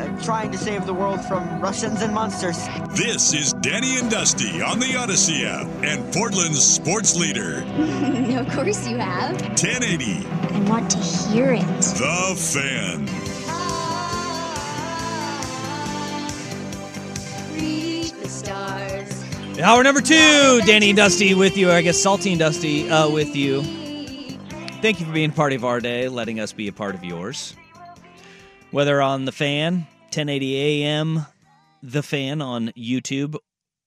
[0.00, 2.58] I'm trying to save the world from Russians and monsters.
[2.90, 7.58] This is Danny and Dusty on the Odyssey app and Portland's sports leader.
[8.38, 9.40] of course you have.
[9.40, 10.26] 1080.
[10.26, 11.66] I want to hear it.
[11.66, 13.06] The Fan.
[17.54, 18.12] Reach.
[19.60, 21.70] Hour number two, Danny and Dusty with you.
[21.70, 23.62] Or I guess Salty and Dusty uh, with you.
[24.80, 27.56] Thank you for being part of our day, letting us be a part of yours.
[28.70, 31.24] Whether on the fan, 1080 AM,
[31.82, 33.36] the fan on YouTube,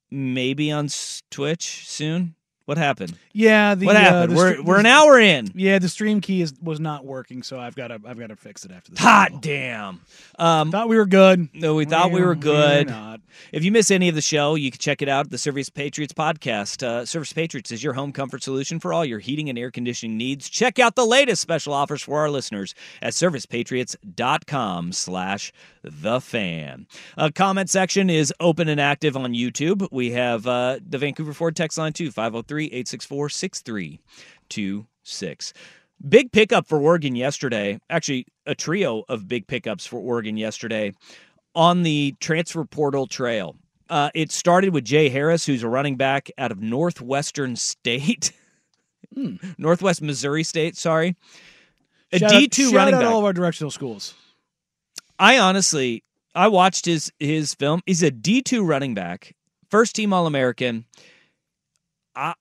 [0.10, 0.90] maybe on
[1.30, 2.34] Twitch soon.
[2.72, 3.18] What happened?
[3.34, 4.32] Yeah, the, what uh, happened?
[4.32, 5.50] the we're we're an hour in.
[5.54, 8.38] Yeah, the stream key is was not working, so I've got to I've got to
[8.38, 9.00] fix it after this.
[9.02, 10.00] Hot damn.
[10.40, 11.50] Um, Thought we were good.
[11.54, 12.88] No, we thought we We're- were good.
[12.88, 13.20] not.
[13.52, 15.70] If you miss any of the show, you can check it out at the Service
[15.70, 16.82] Patriots podcast.
[16.84, 20.18] Uh, Service Patriots is your home comfort solution for all your heating and air conditioning
[20.18, 20.50] needs.
[20.50, 25.52] Check out the latest special offers for our listeners at servicepatriots.com slash
[25.84, 26.88] the fan.
[27.18, 29.88] Uh, comment section is open and active on YouTube.
[29.92, 32.12] We have uh, the Vancouver Ford text line too,
[32.70, 35.54] 503-864-6326.
[36.08, 37.80] Big pickup for Oregon yesterday.
[37.90, 40.94] Actually, a trio of big pickups for Oregon yesterday
[41.54, 43.56] on the transfer portal trail.
[43.90, 48.32] Uh, it started with Jay Harris, who's a running back out of Northwestern State,
[49.58, 50.78] Northwest Missouri State.
[50.78, 51.16] Sorry,
[52.14, 53.10] a D two running out back.
[53.10, 54.14] all of our directional schools.
[55.20, 57.82] I honestly, I watched his his film.
[57.86, 59.36] He's a D two running back,
[59.70, 60.86] first team All American.
[62.16, 62.34] I,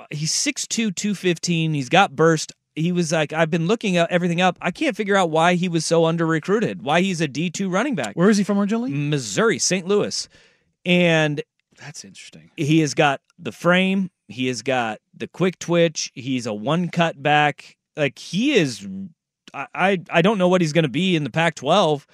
[0.00, 1.74] Uh, he's 6'2", 215.
[1.74, 2.52] He's got burst.
[2.74, 4.56] He was like, I've been looking at everything up.
[4.60, 6.82] I can't figure out why he was so under recruited.
[6.82, 8.14] Why he's a D two running back.
[8.14, 8.90] Where is he from originally?
[8.90, 9.86] Missouri, St.
[9.86, 10.28] Louis,
[10.84, 11.42] and
[11.78, 12.50] That's interesting.
[12.56, 14.10] he has got the frame.
[14.28, 16.12] He has got the quick twitch.
[16.14, 17.76] He's a one cut back.
[17.96, 18.86] Like he is.
[19.52, 22.06] I I, I don't know what he's going to be in the Pac-12,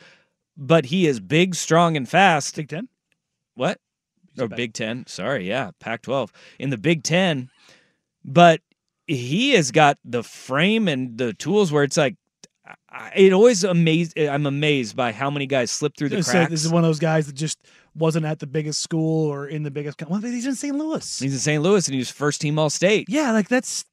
[0.57, 2.57] but he is big, strong, and fast.
[2.57, 2.89] Big Ten.
[3.55, 3.79] What?
[4.33, 5.07] He's Or oh, Big Ten.
[5.07, 7.51] Sorry, yeah, Pac-12 in the Big Ten,
[8.27, 8.61] but
[9.07, 12.17] he has got the frame and the tools where it's like.
[13.15, 14.19] It always amazed.
[14.19, 16.51] I'm amazed by how many guys slip through the cracks.
[16.51, 17.59] this is one of those guys that just
[17.95, 20.03] wasn't at the biggest school or in the biggest.
[20.09, 20.77] Well, he's in St.
[20.77, 21.19] Louis.
[21.19, 21.63] He's in St.
[21.63, 23.07] Louis and he was first team All State.
[23.09, 23.85] yeah, like that's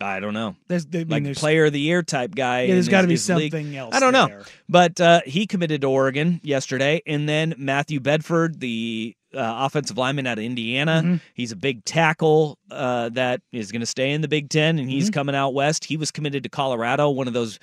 [0.00, 0.54] I don't know.
[0.68, 2.62] there's I mean, like there's, player of the year type guy.
[2.62, 3.52] Yeah, there's got to be his league.
[3.52, 3.94] something else.
[3.94, 9.16] I don't know, but uh, he committed to Oregon yesterday, and then Matthew Bedford, the
[9.34, 11.16] uh, offensive lineman out of Indiana, Mm-hmm.
[11.34, 14.80] he's a big tackle uh, that is going to stay in the Big Ten, and
[14.80, 14.88] Mm-hmm.
[14.90, 15.84] he's coming out west.
[15.84, 17.58] He was committed to Colorado, one of those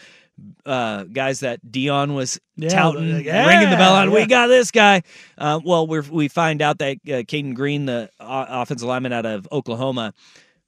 [0.66, 4.10] uh, guys that Deion was Yeah, touting, like, ringing the bell on.
[4.10, 5.02] yeah, We got this guy.
[5.38, 9.48] Uh, well, we we find out that uh, Cayden Green, the offensive lineman out of
[9.52, 10.14] Oklahoma.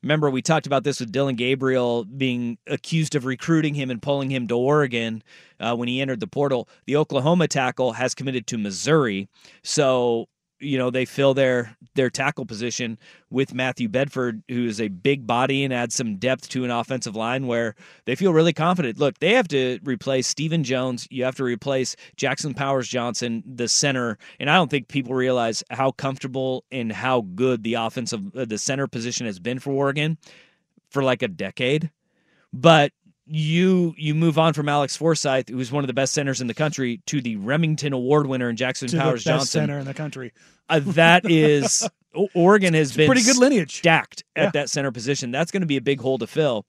[0.04, 4.30] Remember, we talked about this with Dillon Gabriel being accused of recruiting him and pulling
[4.30, 5.22] him to Oregon
[5.60, 6.70] uh, when he entered the portal.
[6.86, 9.28] The Oklahoma tackle has committed to Missouri,
[9.64, 10.28] so
[10.60, 12.98] you know they fill their their tackle position
[13.30, 17.16] with Matthew Bedford, who is a big body and adds some depth to an offensive
[17.16, 19.00] line where they feel really confident.
[19.00, 21.08] Look, they have to replace Steven Jones.
[21.10, 25.64] You have to replace Jackson Powers Johnson, the center, and I don't think people realize
[25.70, 30.18] how comfortable and how good the offensive uh, the center position has been for Oregon
[30.90, 31.92] for like a decade.
[32.54, 32.92] But
[33.30, 36.54] you you move on from Alex Forsyth, who's one of the best centers in the
[36.54, 39.62] country, to the Remington Award winner in Jackson To the Powers best Johnson.
[39.62, 40.32] center in the country.
[40.70, 41.88] Uh, that is
[42.34, 43.78] Oregon has been pretty good lineage.
[43.78, 44.50] stacked at Yeah.
[44.52, 45.32] that center position.
[45.32, 46.66] That's going to be a big hole to fill.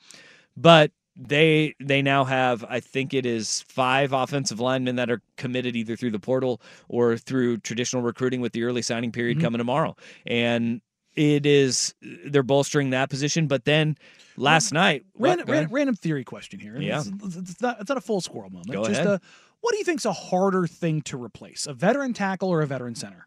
[0.57, 0.91] But
[1.21, 5.97] they they now have I think it is five offensive linemen that are committed either
[5.97, 9.43] through the portal or through traditional recruiting with the early signing period Mhm.
[9.43, 9.97] coming tomorrow.
[10.27, 10.81] And
[11.19, 11.95] it is
[12.27, 13.49] they're bolstering that position.
[13.49, 13.99] But then
[14.37, 15.29] last night, what?
[15.29, 16.81] Random, random, random theory question here.
[16.81, 17.03] Yeah.
[17.05, 18.71] It's, it's not, it's not a full squirrel moment.
[18.71, 19.07] Go Just ahead.
[19.07, 19.21] A,
[19.61, 22.95] what do you think's a harder thing to replace, a veteran tackle or a veteran
[22.95, 23.27] center?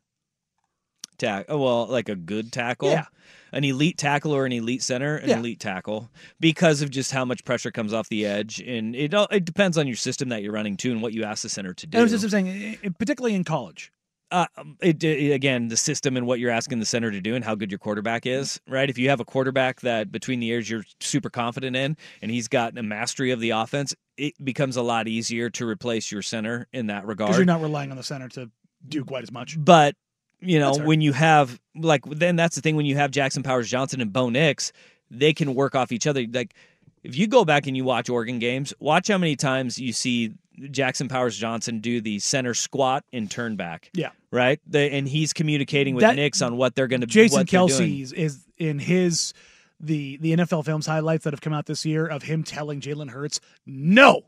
[1.21, 1.45] tack.
[1.49, 2.89] Oh, well, like a good tackle.
[2.89, 3.05] Yeah.
[3.53, 5.37] An elite tackle or an elite center, an Yeah.
[5.37, 6.09] elite tackle,
[6.39, 9.77] because of just how much pressure comes off the edge, and it all, it depends
[9.77, 11.99] on your system that you're running too, and what you ask the center to do.
[11.99, 13.91] I was just saying, particularly in college.
[14.31, 14.45] Uh,
[14.81, 17.53] it, it- again the system and what you're asking the center to do and how
[17.55, 20.83] good your quarterback is right if you have a quarterback that between the years you're
[20.99, 25.07] super confident in and he's got a mastery of the offense it becomes a lot
[25.07, 27.29] easier to replace your center in that regard.
[27.29, 28.49] Because you're not relying on the center to
[28.87, 29.57] do quite as much.
[29.63, 29.95] but
[30.39, 33.69] you know when you have like then that's the thing when you have jackson powers
[33.69, 34.71] johnson and bo nix
[35.11, 36.55] they can work off each other like
[37.03, 40.33] if you go back and you watch oregon games watch how many times you see
[40.69, 44.09] jackson powers johnson do the center squat and turn back Yeah.
[44.31, 47.45] right and he's communicating with That- nix on what they're going to Jason.
[47.45, 49.33] Kelce is, is in his
[49.79, 53.09] the the NFL films highlights that have come out this year of him telling Jalen
[53.09, 54.21] Hurts no.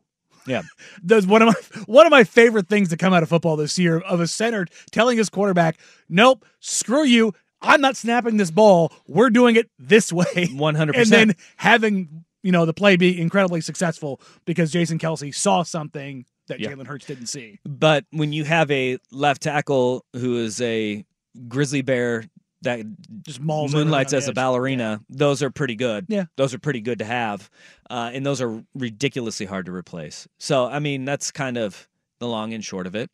[0.47, 0.63] Yeah.
[1.03, 3.77] That's one of my one of my favorite things to come out of football this
[3.77, 5.77] year of a center telling his quarterback,
[6.09, 7.33] "Nope, screw you.
[7.61, 8.91] I'm not snapping this ball.
[9.07, 10.95] We're doing it this way." 100%.
[10.95, 16.25] And then having you know the play be incredibly successful because Jason Kelce saw something
[16.47, 16.69] that Yeah.
[16.71, 17.59] Jalen Hurts didn't see.
[17.65, 21.05] But when you have a left tackle who is a
[21.47, 22.25] grizzly bear
[22.63, 22.81] that
[23.25, 26.05] Just mauls moonlights as a ballerina, those are pretty good.
[26.09, 26.25] Yeah.
[26.37, 27.49] those are pretty good to have,
[27.89, 30.27] uh, and those are ridiculously hard to replace.
[30.37, 31.87] So I mean, that's kind of
[32.19, 33.09] the long and short of it.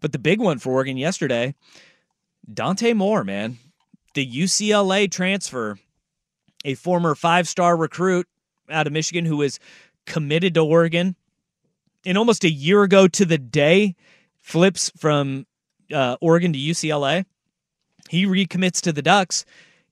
[0.00, 1.54] But the big one for Oregon yesterday,
[2.52, 3.58] Dante Moore, man,
[4.14, 5.78] the UCLA transfer,
[6.64, 8.26] a former five-star recruit
[8.72, 9.60] out of Michigan who was
[10.06, 11.14] committed to Oregon,
[12.04, 13.94] and almost a year ago to the day,
[14.40, 15.46] flips from
[15.92, 17.24] uh, Oregon to UCLA.
[18.08, 19.44] He recommits to the Ducks,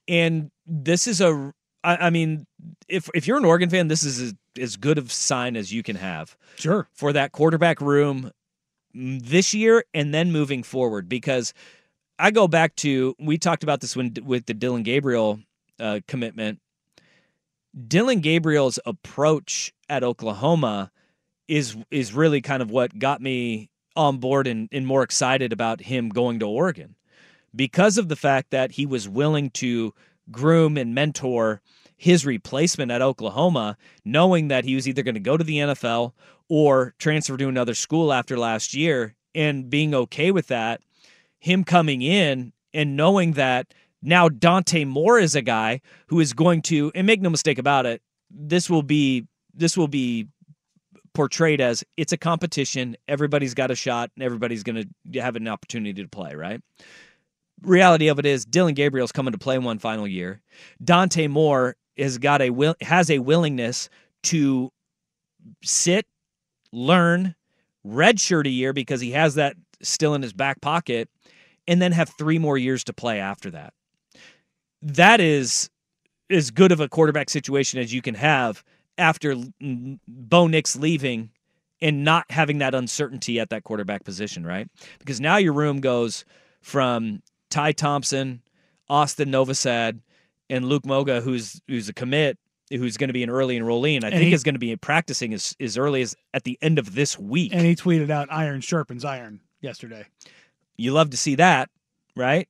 [0.08, 1.52] and this is a.
[1.84, 2.46] I, I mean,
[2.88, 5.82] if if you're an Oregon fan, this is as, as good of sign as you
[5.82, 6.88] can have Sure.
[6.92, 8.32] for that quarterback room
[8.92, 11.54] this year and then moving forward because
[12.18, 15.38] I go back to we talked about this when with the Dillon Gabriel
[15.78, 16.58] uh, commitment.
[17.86, 20.90] Dillon Gabriel's approach at Oklahoma
[21.48, 25.80] is is really kind of what got me on board and, and more excited about
[25.80, 26.94] him going to Oregon
[27.54, 29.92] because of the fact that he was willing to
[30.30, 31.60] groom and mentor
[31.96, 36.12] his replacement at Oklahoma, knowing that he was either going to go to the NFL
[36.48, 40.80] or transfer to another school after last year, and being okay with that.
[41.38, 46.62] Him coming in and knowing that now Dante Moore is a guy who is going
[46.62, 50.28] to, and make no mistake about it, this will be this will be
[51.12, 52.96] portrayed as it's a competition.
[53.08, 56.34] Everybody's got a shot, and everybody's going to have an opportunity to play.
[56.34, 56.62] Right?
[57.62, 60.40] Reality of it is, Dillon Gabriel's coming to play one final year.
[60.82, 63.90] Dante Moore has got a will has a willingness
[64.24, 64.72] to
[65.62, 66.06] sit,
[66.72, 67.34] learn,
[67.86, 71.08] redshirt a year because he has that still in his back pocket,
[71.66, 73.72] and then have three more years to play after that.
[74.82, 75.70] That is
[76.30, 78.64] as good of a quarterback situation as you can have
[78.98, 79.34] after
[80.08, 81.30] Bo Nix leaving
[81.82, 84.68] and not having that uncertainty at that quarterback position, right?
[84.98, 86.24] Because now your room goes
[86.60, 88.42] from Ty Thompson,
[88.88, 90.00] Austin Novosad,
[90.48, 92.38] and Luke Moga, who's who's a commit,
[92.70, 94.58] who's going to be an early enrollee, and I And think he- is going to
[94.58, 97.52] be practicing as, as early as at the end of this week.
[97.54, 100.04] And he tweeted out iron sharpens iron yesterday.
[100.76, 101.70] You love to see that,
[102.16, 102.48] right?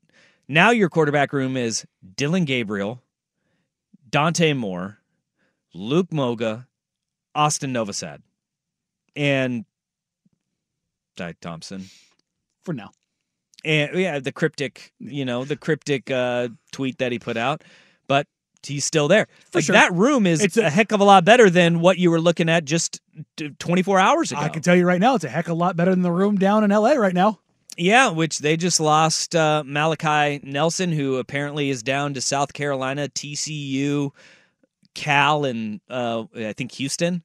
[0.51, 3.01] Now your quarterback room is Dillon Gabriel,
[4.11, 4.99] Dante Moore,
[5.73, 6.67] Luke Moga,
[7.37, 8.19] Austin Novosad,
[9.15, 9.65] and
[11.17, 11.85] Ty Thompson.
[12.65, 12.91] For now.
[13.65, 17.63] And yeah, the cryptic, you know, the cryptic uh, tweet that he put out,
[18.09, 18.27] but
[18.67, 19.29] he's still there.
[19.53, 19.75] For like sure.
[19.75, 22.21] that room is It's a, a- heck of a lot better than what you were
[22.21, 23.01] looking at just
[23.61, 24.41] 24 hours ago.
[24.41, 26.11] I can tell you right now, it's a heck of a lot better than the
[26.11, 27.39] room down in LA right now.
[27.81, 33.09] Yeah, which they just lost uh, Malachi Nelson, who apparently is down to South Carolina,
[33.09, 34.11] TCU,
[34.95, 37.23] Cal, and uh, I think Houston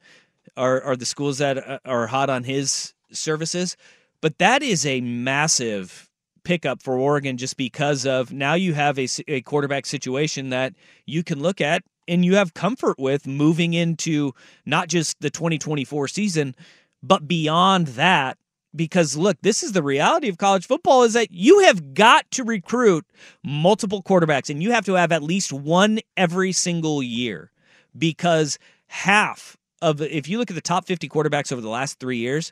[0.56, 3.76] are are the schools that uh, are hot on his services.
[4.22, 6.10] But that is a massive
[6.46, 10.74] pickup for Oregon, just because of now you have a, a quarterback situation that
[11.06, 14.32] you can look at and you have comfort with moving into
[14.66, 16.56] not just the 2024 season,
[17.04, 18.38] but beyond that
[18.76, 22.44] because look this is the reality of college football is that you have got to
[22.44, 23.06] recruit
[23.44, 27.52] multiple quarterbacks and you have to have at least one every single year
[27.98, 32.18] because half of if you look at the top 50 quarterbacks over the last 3
[32.18, 32.52] years,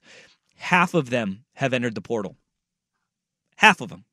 [0.55, 2.37] half of them have entered the portal.
[3.57, 4.05] Half of them.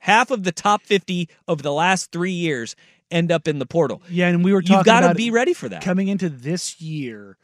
[0.00, 2.76] Half of the top 50 over the last 3 years
[3.10, 4.02] end up in the portal.
[4.08, 5.82] Yeah, and we were talking You've got to be ready for that.
[5.82, 7.38] coming into this year.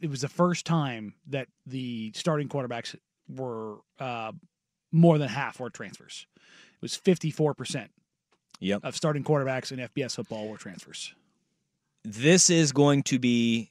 [0.00, 2.96] It was the first time that the starting quarterbacks
[3.28, 4.32] were uh,
[4.92, 6.26] more than half were transfers.
[6.36, 7.90] It was fifty four percent
[8.60, 8.80] Yep.
[8.84, 11.14] of starting quarterbacks in FBS football were transfers.
[12.04, 13.70] this is going to be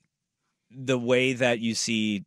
[0.71, 2.23] the way that you see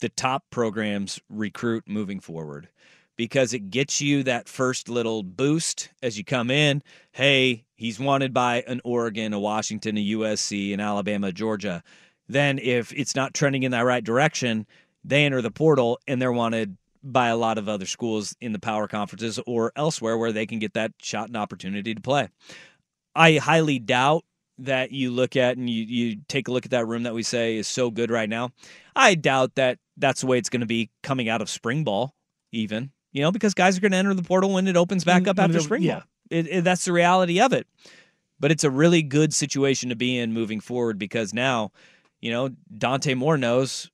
[0.00, 2.68] the top programs recruit moving forward
[3.16, 6.82] because it gets you that first little boost as you come in.
[7.12, 11.82] Hey, he's wanted by an Oregon, a Washington, a USC, an Alabama, Georgia.
[12.28, 14.66] Then, if it's not trending in that right direction,
[15.04, 18.58] they enter the portal and they're wanted by a lot of other schools in the
[18.58, 22.28] power conferences or elsewhere where they can get that shot and opportunity to play.
[23.14, 24.24] I highly doubt
[24.58, 27.22] that you look at and you, you take a look at that room that we
[27.22, 28.50] say is so good right now.
[28.96, 32.14] I doubt that that's the way it's going to be coming out of spring ball,
[32.52, 35.28] even, you know, because guys are going to enter the portal when it opens back
[35.28, 35.94] up after spring yeah.
[35.94, 36.02] ball.
[36.30, 37.66] It, it, that's the reality of it.
[38.40, 41.72] But it's a really good situation to be in moving forward because now,
[42.20, 43.90] you know, Dante Moore knows,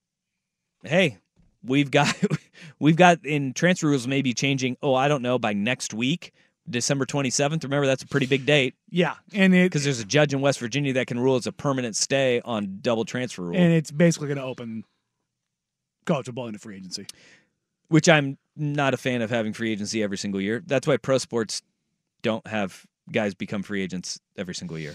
[0.84, 1.18] hey,
[1.64, 2.14] we've got
[2.78, 4.76] we've got in transfer rules maybe changing.
[4.82, 6.32] Oh, I don't know by next week,
[6.68, 7.64] December twenty seventh.
[7.64, 10.58] Remember that's a pretty big date Yeah, and it because there's a judge in West
[10.60, 14.28] Virginia that can rule it's a permanent stay on double transfer rule, and it's basically
[14.28, 14.84] going to open
[16.04, 17.06] college football into free agency.
[17.88, 20.62] which I'm not a fan of having free agency every single year.
[20.66, 21.62] That's why pro sports
[22.22, 24.94] don't have guys become free agents every single year.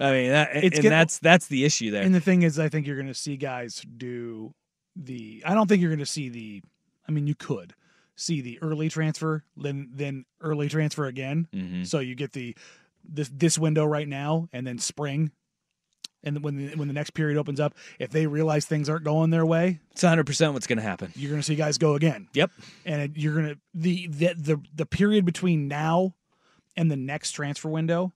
[0.00, 2.02] I mean, that, It's and that's that's the issue there.
[2.02, 4.54] And the thing is, I think you're going to see guys do
[4.96, 5.42] the.
[5.46, 6.62] I don't think you're going to see the.
[7.08, 7.74] I mean, you could
[8.16, 11.48] see the early transfer, then then early transfer again.
[11.54, 11.86] Mhm.
[11.86, 12.56] So you get the
[13.08, 15.30] this this window right now, and then spring,
[16.22, 19.30] and when the, when the next period opens up, if they realize things aren't going
[19.30, 21.12] their way, It's 100 percent what's going to happen.
[21.16, 22.28] you're going to see guys go again.
[22.34, 22.50] Yep.
[22.84, 26.14] and it, you're gonna the, the the the period between now
[26.76, 28.12] and the next transfer window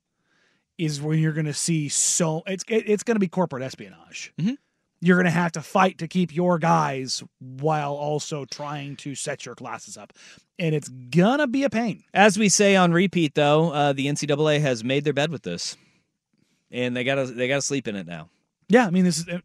[0.78, 4.32] is when you're gonna see so it's it, it's gonna be corporate espionage.
[4.40, 4.56] Mhm.
[5.00, 9.54] You're gonna have to fight to keep your guys while also trying to set your
[9.54, 10.12] classes up,
[10.58, 12.04] and it's gonna be a pain.
[12.14, 15.76] As we say on repeat, though, uh, the NCAA has made their bed with this,
[16.70, 18.28] and they got to they got to sleep in it now.
[18.68, 19.42] Yeah, I mean this is it,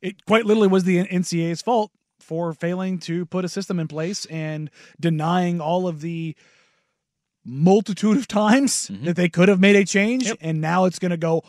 [0.00, 0.24] it.
[0.26, 4.70] Quite literally was the NCAA's fault for failing to put a system in place and
[5.00, 6.36] denying all of the
[7.44, 9.04] multitude of times mm-hmm.
[9.04, 11.42] that they could have made a change, and now it's going to go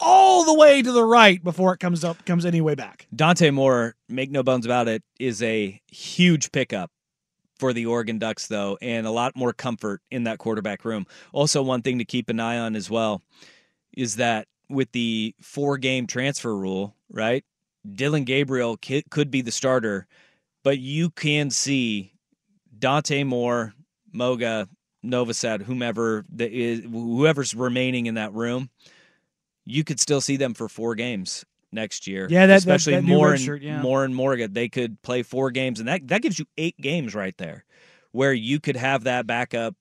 [0.00, 3.06] all the way to the right before it comes up comes any way back.
[3.14, 6.90] Dante Moore, make no bones about it, is a huge pickup
[7.58, 11.06] for the Oregon Ducks, though, and a lot more comfort in that quarterback room.
[11.32, 13.22] Also, one thing to keep an eye on as well
[13.96, 17.44] is that with the four game transfer rule, right?
[17.94, 18.78] Dillon Gabriel
[19.10, 20.06] could be the starter,
[20.62, 22.12] but you can see
[22.78, 23.74] Dante Moore,
[24.12, 24.68] Moga,
[25.04, 28.70] Novosad, whomever that is, whoever's remaining in that room,
[29.64, 32.26] you could still see them for four games next year.
[32.30, 33.80] Yeah, that- that- especially that new more and shirt, yeah.
[33.82, 34.52] more and Morgan.
[34.52, 37.64] They could play four games, and that that gives you eight games right there,
[38.12, 39.74] where you could have that backup,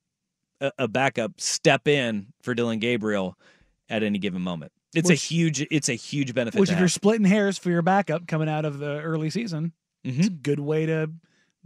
[0.62, 3.38] a, a backup step in for Dillon Gabriel
[3.90, 4.72] at any given moment.
[4.94, 6.60] It's Which- a huge, it's a huge benefit.
[6.60, 9.74] Which, if you're splitting hairs for your backup coming out of the early season,
[10.06, 10.20] Mm-hmm.
[10.20, 11.10] it's a good way to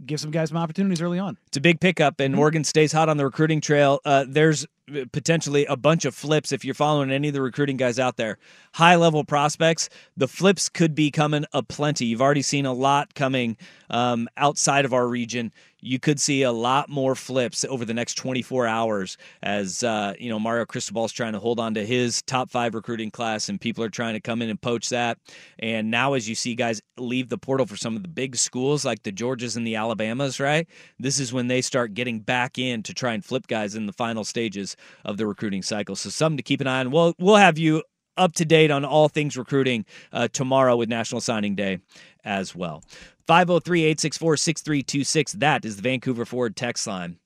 [0.04, 1.38] give some guys some opportunities early on.
[1.46, 2.32] It's a big pickup, Mm-hmm.
[2.32, 4.00] and Oregon stays hot on the recruiting trail.
[4.04, 4.66] Uh, there's
[5.12, 8.36] potentially a bunch of flips if you're following any of the recruiting guys out there.
[8.74, 12.06] High level prospects, the flips could be coming aplenty.
[12.06, 13.56] You've already seen a lot coming
[13.90, 15.52] um, outside of our region.
[15.82, 20.30] You could see a lot more flips over the next 24 hours as uh, you
[20.30, 23.82] know Mario Cristobal's trying to hold on to his top five recruiting class, and people
[23.84, 25.18] are trying to come in and poach that.
[25.58, 28.84] And now, as you see guys leave the portal for some of the big schools
[28.84, 30.68] like the Georgias and the Alabamas, right?
[30.98, 33.92] This is when they start getting back in to try and flip guys in the
[33.92, 35.96] final stages of the recruiting cycle.
[35.96, 36.90] So something to keep an eye on.
[36.90, 37.82] We'll we'll have you
[38.16, 41.78] up to date on all things recruiting uh, tomorrow with National Signing Day
[42.24, 42.82] as well.
[43.26, 45.32] 503 864 6326.
[45.34, 47.18] That is the Vancouver Ford text line.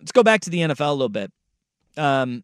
[0.00, 1.30] Let's go back to the NFL a little bit.
[1.96, 2.42] Um,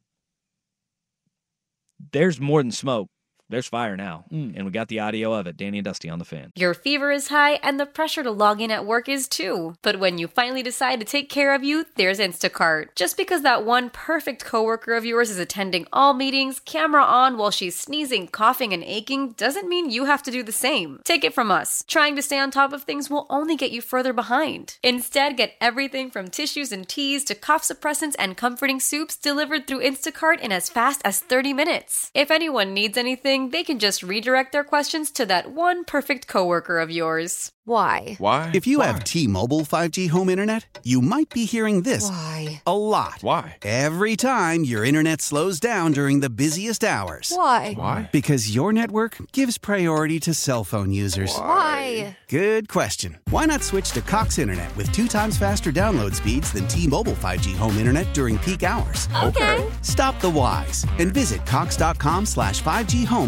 [2.12, 3.08] there's more than smoke.
[3.50, 4.24] There's fire now.
[4.30, 4.56] Mm.
[4.56, 5.56] And we got the audio of it.
[5.56, 6.52] Danny and Dusty on the fan.
[6.54, 9.76] Your fever is high and the pressure to log in at work is too.
[9.80, 12.94] But when you finally decide to take care of you, there's Instacart.
[12.94, 17.50] Just because that one perfect coworker of yours is attending all meetings, camera on while
[17.50, 21.00] she's sneezing, coughing, and aching, doesn't mean you have to do the same.
[21.04, 21.84] Take it from us.
[21.88, 24.76] Trying to stay on top of things will only get you further behind.
[24.82, 29.80] Instead, get everything from tissues and teas to cough suppressants and comforting soups delivered through
[29.80, 32.10] Instacart in as fast as 30 minutes.
[32.14, 36.26] If anyone needs anything, anything, they can just redirect their questions to that one perfect
[36.26, 37.52] coworker of yours.
[37.68, 38.14] Why?
[38.18, 38.50] Why?
[38.54, 42.62] If you have T-Mobile 5G home internet, you might be hearing this Why?
[42.66, 43.18] a lot.
[43.20, 43.58] Why?
[43.62, 47.30] Every time your internet slows down during the busiest hours.
[47.30, 47.74] Why?
[47.74, 48.08] Why?
[48.10, 51.30] Because your network gives priority to cell phone users.
[51.36, 52.16] Why?
[52.28, 53.18] Good question.
[53.28, 57.54] Why not switch to Cox Internet with two times faster download speeds than T-Mobile 5G
[57.54, 59.08] home internet during peak hours?
[59.24, 59.62] Okay.
[59.82, 63.27] Stop the whys and visit cox.com slash 5G home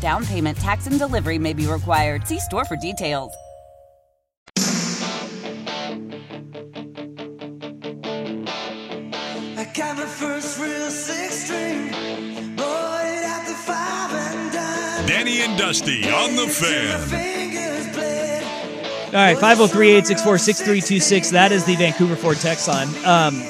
[0.00, 2.26] down payment, tax, and delivery may be required.
[2.26, 3.32] See store for details.
[9.56, 11.90] I got my first real six string,
[12.56, 15.06] bought it at the five and dime.
[15.06, 17.34] Danny and Dusty on the fan.
[19.14, 21.30] All right, 503 864 6326.
[21.30, 22.88] That is the Vancouver Ford text line.
[23.04, 23.44] Um,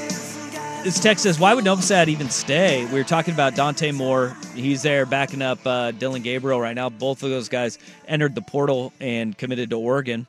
[0.85, 2.85] this text says, Why would Novosad even stay?
[2.87, 4.37] We were talking about Dante Moore.
[4.55, 6.91] He's there backing up uh, Dillon Gabriel right now.
[6.91, 10.27] Both of those guys entered the portal and committed to Oregon.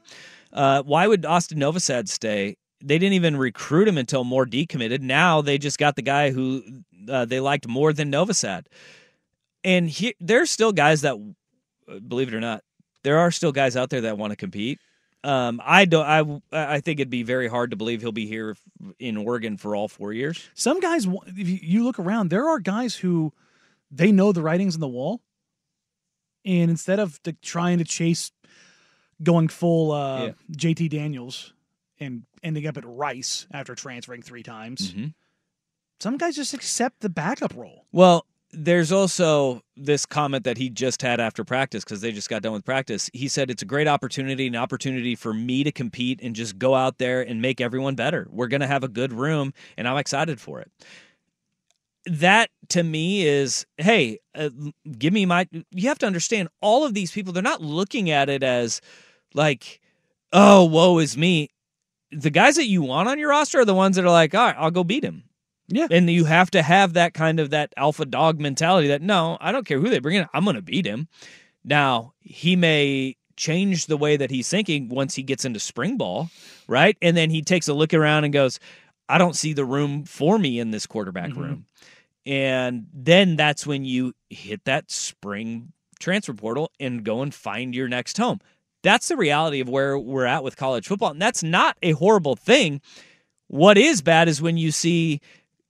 [0.53, 2.55] Uh, why would Austin Novosad stay?
[2.81, 5.01] They didn't even recruit him until Moore decommitted.
[5.01, 6.63] Now they just got the guy who
[7.09, 8.67] uh, they liked more than Novosad.
[9.65, 11.17] And he, there's still guys that,
[12.07, 12.63] believe it or not,
[13.03, 14.79] there are still guys out there that want to compete.
[15.25, 16.05] Um, I don't.
[16.05, 18.55] I I think it'd be very hard to believe he'll be here
[18.99, 20.47] in Oregon for all four years.
[20.53, 23.33] Some guys, if you- look around, there are guys who
[23.91, 25.21] they know the writings on the wall,
[26.43, 28.31] and instead of the, trying to chase
[29.23, 30.31] going full uh, Yeah.
[30.51, 31.53] JT Daniels
[31.99, 35.07] and ending up at Rice after transferring three times, Mm-hmm.
[35.99, 37.85] some guys just accept the backup role.
[37.91, 42.41] Well, there's also this comment that he just had after practice because they just got
[42.41, 43.09] done with practice.
[43.13, 46.73] He said it's a great opportunity, an opportunity for me to compete and just go
[46.75, 48.27] out there and make everyone better.
[48.31, 50.71] We're going to have a good room, and I'm excited for it.
[52.05, 54.49] That to me is, hey, uh,
[54.97, 55.47] give me my.
[55.71, 58.79] You have to understand, all of these people, they're not looking at it as
[59.33, 59.81] like,
[60.31, 61.49] oh, woe is me.
[62.11, 64.45] The guys that you want on your roster are the ones that are like, all
[64.45, 65.23] right, I'll go beat him.
[65.67, 65.87] Yeah.
[65.89, 69.51] And you have to have that kind of that alpha dog mentality that no, I
[69.51, 71.07] don't care who they bring in, I'm going to beat him.
[71.63, 76.29] Now, he may change the way that he's thinking once he gets into spring ball,
[76.67, 76.95] right?
[77.01, 78.59] And then he takes a look around and goes,
[79.09, 81.37] I don't see the room for me in this quarterback Mhm.
[81.37, 81.65] room.
[82.25, 87.87] And then that's when you hit that spring transfer portal and go and find your
[87.87, 88.39] next home.
[88.83, 91.11] That's the reality of where we're at with college football.
[91.11, 92.81] And that's not a horrible thing.
[93.47, 95.21] What is bad is when you see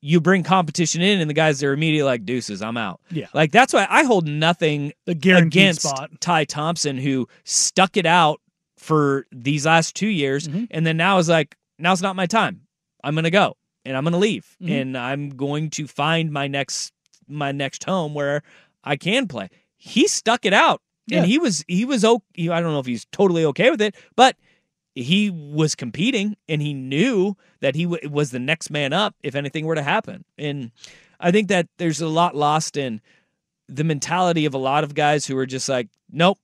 [0.07, 3.01] you bring competition in and the guys are immediately like deuces, I'm out.
[3.09, 3.25] Yeah.
[3.33, 6.11] Like that's why I hold nothing against spot.
[6.21, 8.39] Ty Thompson who stuck it out
[8.77, 10.65] for these last two years Mm-hmm.
[10.69, 12.61] and then now is like, now's not my time.
[13.03, 14.81] I'm gonna go and I'm gonna leave Mhm.
[14.81, 16.91] and I'm going to find my next
[17.27, 18.43] my next home where
[18.83, 19.49] I can play.
[19.77, 21.17] He stuck it out Yeah.
[21.19, 22.49] and he was he was okay.
[22.49, 24.35] I don't know if he's totally okay with it, but
[24.95, 29.35] he was competing and he knew that he w- was the next man up if
[29.35, 30.23] anything were to happen.
[30.37, 30.71] And
[31.19, 33.01] I think that there's a lot lost in
[33.67, 36.39] the mentality of a lot of guys who are just like, nope,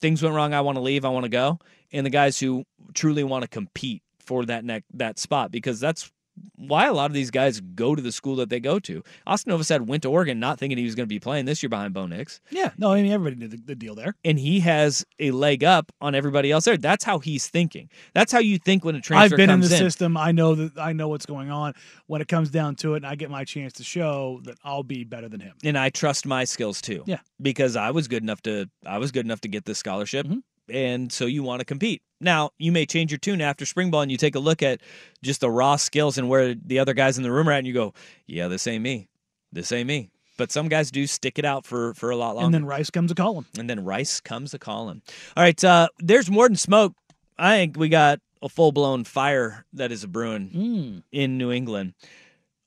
[0.00, 0.54] things went wrong.
[0.54, 1.04] I want to leave.
[1.04, 1.58] I want to go.
[1.92, 6.10] And the guys who truly want to compete for that neck that spot because that's
[6.56, 9.02] why a lot of these guys go to the school that they go to.
[9.26, 11.68] Austin Novosad went to Oregon not thinking he was going to be playing this year
[11.70, 14.14] behind Bo Nix Yeah, no, I mean everybody did the, the deal there.
[14.24, 16.76] and he has a leg up on everybody else there.
[16.76, 17.90] That's how he's thinking.
[18.14, 20.16] That's how you think when a transfer I've been in the comes system.
[20.16, 21.74] I know that I know what's going on.
[22.06, 24.82] When it comes down to it, and I get my chance to show that I'll
[24.82, 25.54] be better than him.
[25.64, 27.02] and I trust my skills too.
[27.06, 27.18] Yeah.
[27.40, 30.42] because I was good enough to I was good enough to get this scholarship, Mhm.
[30.68, 32.02] And so you want to compete.
[32.20, 34.80] Now you may change your tune after spring ball, and you take a look at
[35.22, 37.66] just the raw skills and where the other guys in the room are at, and
[37.66, 37.94] you go,
[38.26, 39.08] "Yeah, this ain't me.
[39.50, 42.46] This ain't me." But some guys do stick it out for for a lot longer.
[42.46, 43.46] And then Rice comes a calling.
[43.58, 45.02] And then Rice comes a calling.
[45.36, 46.94] All right, uh, there's more than smoke.
[47.38, 51.02] I think we got a full blown fire that is a brewing Mm.
[51.12, 51.94] in New England.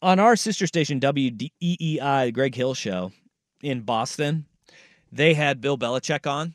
[0.01, 3.11] On our sister station WEEI, Greg Hill show
[3.61, 4.45] in Boston,
[5.11, 6.54] they had Bill Belichick on.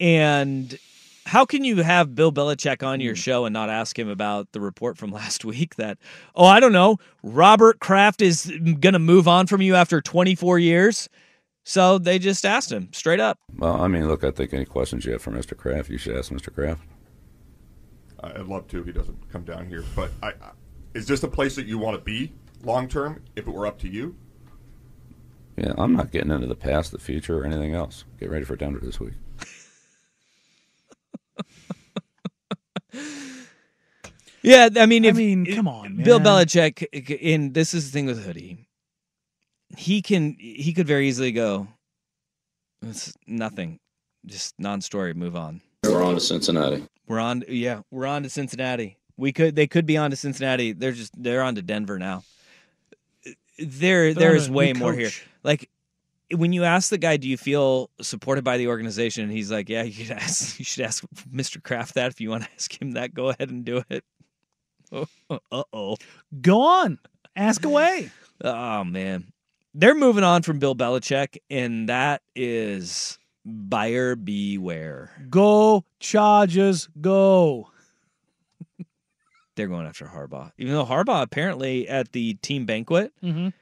[0.00, 0.78] And
[1.26, 3.18] how can you have Bill Belichick on your hmm.
[3.18, 5.98] show and not ask him about the report from last week that,
[6.34, 10.58] oh, I don't know, Robert Kraft is going to move on from you after 24
[10.58, 11.08] years?
[11.64, 13.38] So they just asked him straight up.
[13.58, 15.54] Well, I mean, look, I think any questions you have for Mr.
[15.54, 16.52] Kraft, you should ask Mr.
[16.52, 16.80] Kraft.
[18.20, 18.82] I'd love to.
[18.82, 20.50] He doesn't come down here, but I, I
[20.94, 22.32] is this a place that you want to be
[22.64, 23.22] long term?
[23.36, 24.16] If it were up to you,
[25.56, 28.04] Yeah, I'm not getting into the past, the future, or anything else.
[28.18, 29.14] Get ready for Denver this week.
[34.48, 36.18] Yeah, I mean, if, I mean, come on, Bill.
[36.18, 36.86] Belichick,
[37.22, 38.66] and this is the thing with Hoodie,
[39.76, 41.68] he can he could very easily go,
[42.82, 43.78] it's nothing,
[44.24, 45.60] just non-story, move on.
[45.84, 46.86] We're on to Cincinnati.
[47.06, 48.96] We're on, yeah, we're on to Cincinnati.
[49.16, 50.72] We could, they could be on to Cincinnati.
[50.72, 52.22] They're just they're on to Denver now.
[53.24, 55.10] There, They're there on is a way new more here.
[55.42, 55.68] Like
[56.34, 59.68] when you ask the guy, "Do you feel supported by the organization?" and he's like,
[59.68, 60.58] "Yeah, you should ask.
[60.58, 61.62] You should ask Mr.
[61.62, 63.12] Kraft that if you want to ask him that.
[63.12, 64.04] Go ahead and do it."
[65.30, 65.96] Uh oh.
[66.40, 66.98] Go on,
[67.36, 68.10] ask away.
[68.42, 69.32] Oh man,
[69.74, 75.10] they're moving on from Bill Belichick, and that is buyer beware.
[75.30, 77.70] Go Chargers, go.
[79.56, 83.52] They're going after Harbaugh, even though Harbaugh apparently at the team banquet Mhm.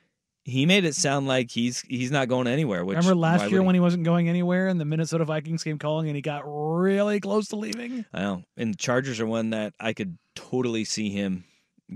[0.44, 2.84] he made it sound like he's he's not going anywhere.
[2.84, 3.66] Which Remember last year he?
[3.66, 7.18] when he wasn't going anywhere and the Minnesota Vikings came calling and he got really
[7.20, 8.04] close to leaving?
[8.12, 11.44] I know, and the Chargers are one that I could totally see him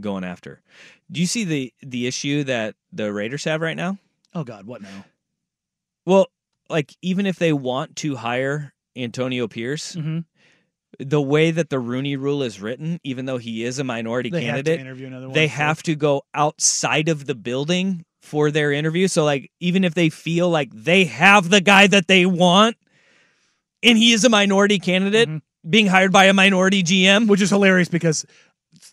[0.00, 0.60] going after.
[1.10, 3.98] Do you see the the issue that the Raiders have right now?
[4.34, 5.04] Oh God, what now?
[6.06, 6.26] Well,
[6.68, 10.24] like even if they want to hire Antonio Pierce, Mhm.
[10.98, 14.42] the way that the Rooney Rule is written, even though he is a minority They
[14.42, 18.50] have to candidate, interview another one, they have to go outside of the building for
[18.50, 19.08] their interview.
[19.08, 22.76] So, like, even if they feel like they have the guy that they want,
[23.82, 25.28] and he is a minority candidate
[25.68, 28.24] being hired by a minority GM, Which is hilarious because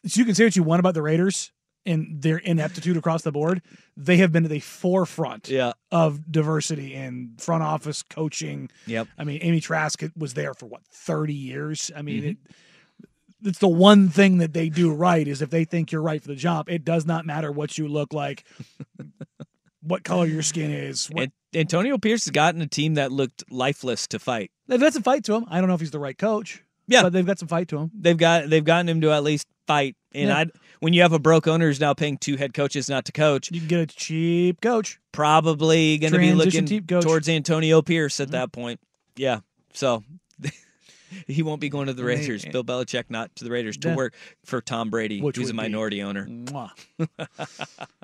[0.03, 1.51] you can say what you want about the Raiders
[1.86, 3.62] and their ineptitude across the board.
[3.95, 5.71] They have been at the forefront Yeah.
[5.91, 8.69] of diversity in front office coaching.
[8.88, 9.08] Yep.
[9.17, 11.89] I mean, Amy Trask was there for what, 30 years?
[11.95, 12.27] I mean, Mhm.
[12.32, 12.38] it,
[13.43, 16.27] it's the one thing that they do right is if they think you're right for
[16.27, 18.43] the job, it does not matter what you look like,
[19.88, 21.08] what color your skin is.
[21.08, 24.52] What, And Antonio Pierce has gotten a team that looked lifeless to fight.
[24.67, 25.45] they've got some fight to him.
[25.50, 26.63] I don't know if he's the right coach.
[26.89, 27.04] Yeah.
[27.04, 27.91] but they've got some fight to him.
[27.93, 29.95] They've got they've gotten him to at least fight.
[30.13, 30.38] And Yeah.
[30.38, 30.45] I
[30.80, 33.52] when you have a broke owner who's now paying two head coaches not to coach,
[33.52, 35.00] You can get a cheap coach.
[35.12, 36.65] probably going to be looking.
[36.65, 37.00] Mm-hmm.
[37.00, 38.80] towards Antonio Pierce at that point.
[39.17, 39.39] Yeah.
[39.73, 40.04] So
[41.28, 42.46] he won't be going to the Raiders.
[42.46, 42.52] Eh.
[42.52, 44.13] Bill Belichick not to the Raiders to work
[44.46, 46.28] for Tom Brady, Which who's a would be- minority owner.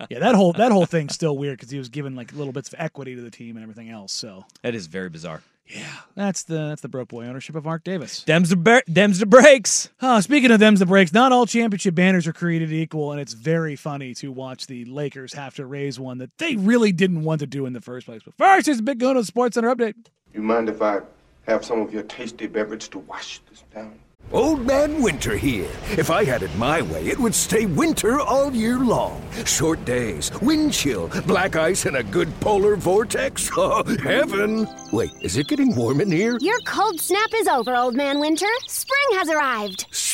[0.10, 2.68] Yeah, that whole that whole thing's still weird because he was given like little bits
[2.72, 4.12] of equity to the team and everything else.
[4.12, 5.42] So That is very bizarre.
[5.66, 5.86] Yeah,
[6.16, 8.24] that's the that's the broke boy ownership of Mark Davis.
[8.24, 9.90] Them's the ber- them's the breaks.
[10.02, 13.32] Oh, speaking of them's the breaks, not all championship banners are created equal, and it's
[13.34, 17.40] very funny to watch the Lakers have to raise one that they really didn't want
[17.40, 18.22] to do in the first place.
[18.26, 19.94] But first, here's a big gun of Sports Center update.
[20.34, 21.00] You mind if I
[21.48, 24.00] have some of your tasty beverage to wash this down?
[24.32, 25.70] Old Man Winter here.
[25.92, 29.22] If I had it my way, it would stay winter all year long.
[29.46, 33.50] Short days, wind chill, black ice, and a good polar vortex.
[33.66, 34.68] Oh, heaven!
[34.92, 36.38] Wait, is it getting warm in here?
[36.42, 38.48] Your cold snap is over, Old Man Winter.
[38.68, 39.86] Spring has arrived.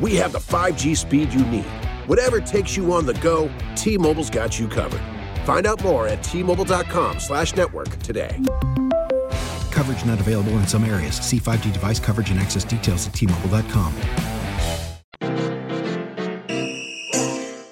[0.00, 1.66] we have the 5G speed you need.
[2.06, 5.00] Whatever takes you on the go, T Mobile's got you covered.
[5.44, 8.38] Find out more at T-Mobile.com slash network today.
[9.70, 11.16] Coverage not available in some areas.
[11.16, 13.94] See 5G device coverage and access details at tmobile.com.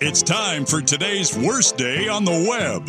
[0.00, 2.88] It's time for today's worst day on the web.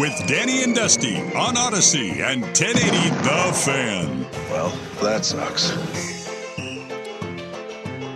[0.00, 4.26] With Danny and Dusty on Odyssey and 1080 The Fan.
[4.50, 4.70] Well,
[5.02, 6.15] that sucks.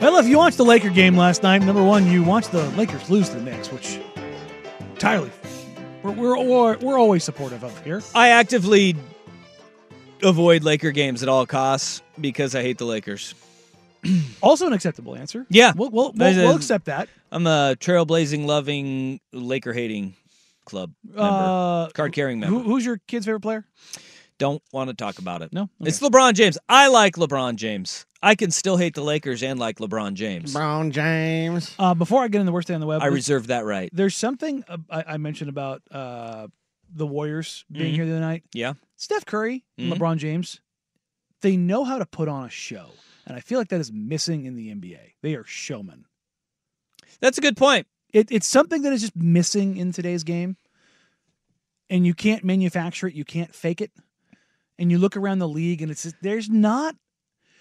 [0.01, 3.11] Well, if you watched the Laker game last night, number one, you watched the Lakers
[3.11, 4.01] lose to the Knicks, which
[4.93, 5.31] entirely
[6.03, 8.03] we're we're, we're, always supportive of here.
[8.15, 8.97] I actively
[10.23, 13.35] avoid Laker games at all costs because I hate the Lakers.
[14.43, 15.45] Also, an acceptable answer.
[15.51, 17.11] Yeah, we'll we'll, we'll, we'll accept that.
[17.31, 20.15] I'm a trailblazing, loving, Laker hating
[20.65, 22.61] club member, Uh, card carrying member.
[22.61, 23.67] Who, who's your kid's favorite player?
[24.41, 25.53] Don't want to talk about it.
[25.53, 26.57] No, it's LeBron James.
[26.67, 28.07] I like LeBron James.
[28.23, 30.55] I can still hate the Lakers and like LeBron James.
[30.55, 31.75] LeBron James.
[31.79, 33.91] Uh, before I get in the worst day on the web, I reserve that right.
[33.93, 36.47] There's something uh, I, I mentioned about uh,
[36.91, 37.97] the Warriors being Mhm.
[37.97, 38.43] here the other night.
[38.55, 38.73] Yeah.
[38.97, 39.99] Steph Curry and Mhm.
[39.99, 40.59] LeBron James,
[41.43, 42.87] they know how to put on a show.
[43.27, 45.13] And I feel like that is missing in the NBA.
[45.21, 46.07] They are showmen.
[47.21, 47.87] That's a good point.
[48.13, 50.57] It, it's something that is just missing in today's game.
[51.91, 53.91] And you can't manufacture it, you can't fake it.
[54.81, 56.97] And you look around the league and it's just, there's not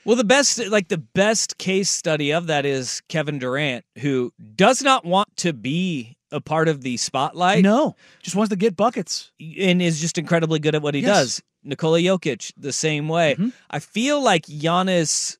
[0.05, 4.81] Well, the best, like the best case study of that is Kevin Durant, who does
[4.81, 7.63] not want to be a part of the spotlight.
[7.63, 11.07] No, just wants to get buckets and is just incredibly good at what he Yes.
[11.09, 11.43] does.
[11.63, 13.33] Nikola Jokic, the same way.
[13.33, 13.49] Mm-hmm.
[13.69, 15.37] I feel like Giannis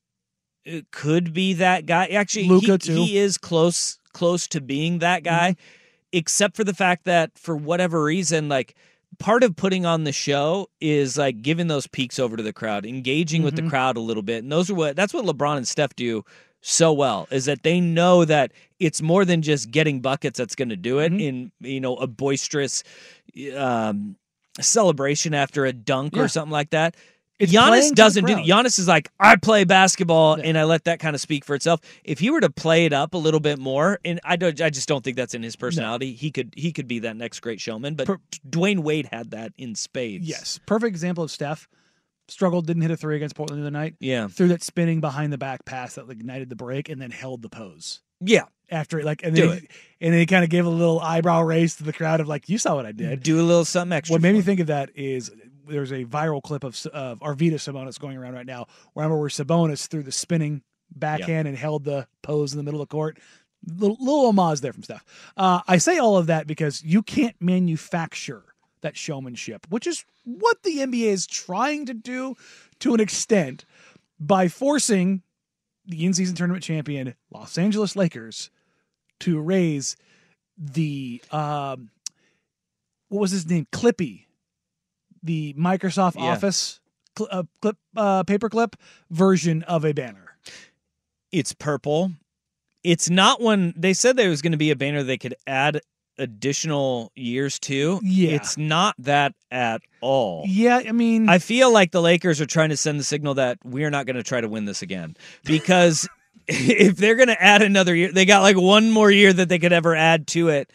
[0.70, 2.06] uh, could be that guy.
[2.08, 2.94] Actually, Luka, he, too.
[2.94, 5.56] he is close close to being that guy,
[6.12, 8.74] except for the fact that for whatever reason, like
[9.20, 12.84] part of putting on the show is like giving those peaks over to the crowd,
[12.84, 13.70] engaging with the Mhm.
[13.70, 14.42] crowd a little bit.
[14.42, 16.24] And those are what that's what LeBron and Steph do
[16.62, 20.68] so well is that they know that it's more than just getting buckets that's going
[20.70, 22.82] to do it in you know a boisterous
[23.56, 24.16] um
[24.60, 26.22] celebration after a dunk Yeah.
[26.22, 26.96] or something like that.
[27.40, 28.36] It's Giannis doesn't do.
[28.36, 31.80] Giannis is like I play basketball and I let that kind of speak for itself.
[32.04, 34.68] If he were to play it up a little bit more, and I don't, I
[34.68, 36.12] just don't think that's in his personality.
[36.12, 37.94] He could he could be that next great showman.
[37.94, 38.08] But
[38.48, 40.28] Dwyane Wade had that in spades.
[40.28, 41.66] Yes, perfect example of Steph.
[42.28, 43.96] Struggled, didn't hit a three against Portland the other night.
[43.98, 44.28] Yeah.
[44.28, 47.48] threw that spinning behind the back pass that ignited the break, and then held the
[47.48, 48.02] pose.
[48.20, 48.44] Yeah.
[48.70, 49.68] After it, like, and Do then he,
[50.00, 52.48] and then he kind of gave a little eyebrow raise to the crowd of like,
[52.48, 54.14] "You saw what I did." Do a little something extra.
[54.14, 55.32] What made me think of that is
[55.70, 58.66] there's a viral clip of of Arvydas Sabonis going around right now.
[58.94, 60.62] Remember where Sabonis threw the spinning
[60.94, 63.18] backhand and held the pose in the middle of the court.
[63.66, 65.04] Little, little homage there from Steph.
[65.36, 68.42] Uh, I say all of that because you can't manufacture
[68.80, 72.36] that showmanship, which is what the NBA is trying to do
[72.80, 73.66] to an extent
[74.18, 75.22] by forcing
[75.86, 78.50] the in-season tournament champion Los Angeles Lakers
[79.20, 79.96] to raise
[80.56, 81.90] the um,
[83.08, 83.66] what was his name?
[83.72, 84.26] Clippy,
[85.22, 86.32] the Microsoft Yeah.
[86.32, 86.80] Office
[87.16, 88.74] cl- uh, clip uh, paperclip
[89.10, 90.36] version of a banner.
[91.32, 92.12] It's purple.
[92.82, 95.80] It's not one they said there was going to be a banner they could add
[96.18, 98.00] additional years to.
[98.02, 98.30] Yeah.
[98.30, 100.44] It's not that at all.
[100.46, 103.58] Yeah, I mean, I feel like the Lakers are trying to send the signal that
[103.64, 106.08] we're not going to try to win this again because
[106.48, 109.58] if they're going to add another year, they got like one more year that they
[109.58, 110.70] could ever add to it.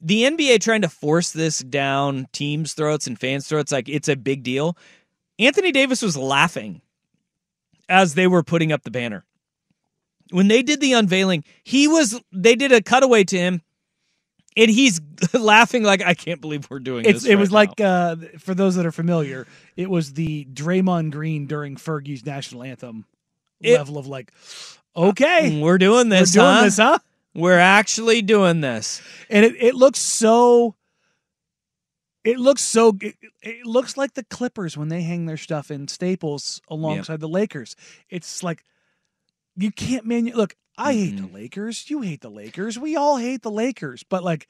[0.00, 4.16] The NBA trying to force this down teams' throats and fans' throats like it's a
[4.16, 4.76] big deal.
[5.38, 6.80] Anthony Davis was laughing
[7.88, 9.24] as they were putting up the banner.
[10.30, 13.62] When they did the unveiling, he was they did a cutaway to him
[14.56, 15.00] and he's
[15.34, 17.30] laughing like I can't believe we're doing it's this.
[17.32, 21.46] it was right like uh, for those that are familiar, it was the Draymond Green
[21.46, 23.04] during Fergie's national anthem
[23.60, 24.32] It- level of like,
[24.96, 26.64] okay, We're doing this, We're doing huh?
[26.64, 26.98] this, huh?
[27.34, 29.02] We're actually doing this.
[29.28, 30.76] and it, it looks so
[32.22, 35.88] it looks so it, it looks like the clippers when they hang their stuff in
[35.88, 37.76] staples alongside the lakers.
[38.08, 38.62] It's like
[39.56, 41.26] you can't man look i hate Mm-hmm.
[41.26, 41.88] the lakers.
[41.90, 42.78] You hate the lakers.
[42.78, 44.02] We all hate the lakers.
[44.08, 44.48] But like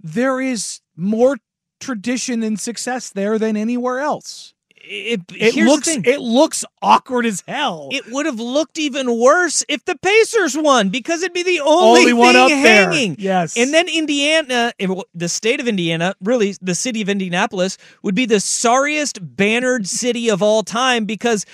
[0.00, 1.38] there is more
[1.80, 4.53] tradition and success there than anywhere else
[4.86, 9.84] It, it looks it looks awkward as hell It would have looked even worse if
[9.86, 12.90] the Pacers won because it'd be the only, Only one thing up there.
[12.90, 13.16] hanging.
[13.18, 13.56] Yes.
[13.56, 14.72] And then Indiana,
[15.14, 20.28] the state of Indiana, really the city of Indianapolis, would be the sorriest bannered city
[20.30, 21.46] of all time because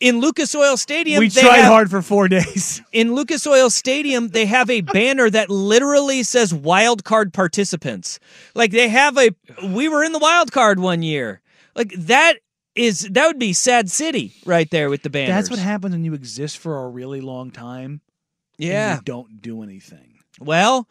[0.00, 4.28] in Lucas Oil Stadium, we tried have- hard for four days In Lucas Oil Stadium,
[4.28, 8.18] they have a banner that literally says wild card participants.
[8.54, 9.30] Like they have a
[9.64, 11.40] we were in the wild card one year.
[11.74, 12.34] Like that
[12.74, 15.34] is that would be sad city right there with the banners.
[15.34, 18.00] that's what happens when you exist for a really long time
[18.58, 18.96] and Yeah.
[18.96, 20.88] you don't do anything Well,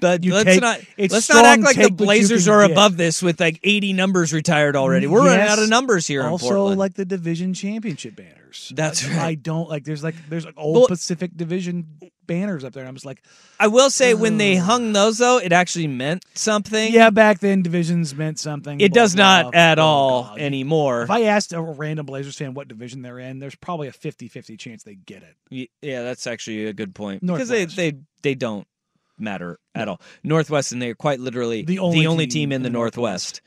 [0.00, 2.44] But You let's take- not it's let's not act like the take what you Blazers
[2.46, 5.06] can are above this with like 80 numbers retired already.
[5.06, 8.72] We're running out of numbers here Also, like the division championship banners.
[8.74, 9.22] That's Like, right.
[9.26, 9.84] I don't like.
[9.84, 11.86] There's like there's like old Well- Pacific Division
[12.30, 12.82] banners up there.
[12.82, 13.22] and I'm just like,
[13.58, 16.92] I will say when they hung those though, it actually meant something.
[16.92, 18.80] yeah, back then divisions meant something.
[18.80, 20.34] It blah, does blah, not blah, at blah, all blah.
[20.36, 21.02] anymore.
[21.02, 24.56] If I asked a random Blazers fan what division they're in, there's probably a 50-50
[24.58, 25.34] chance they get it.
[25.50, 27.76] Y- Yeah, that's actually a good point because they, Northwest.
[27.76, 28.66] they they don't
[29.18, 30.00] matter at all.
[30.22, 33.40] Northwest and they're quite literally The only team, in the, in the Northwest.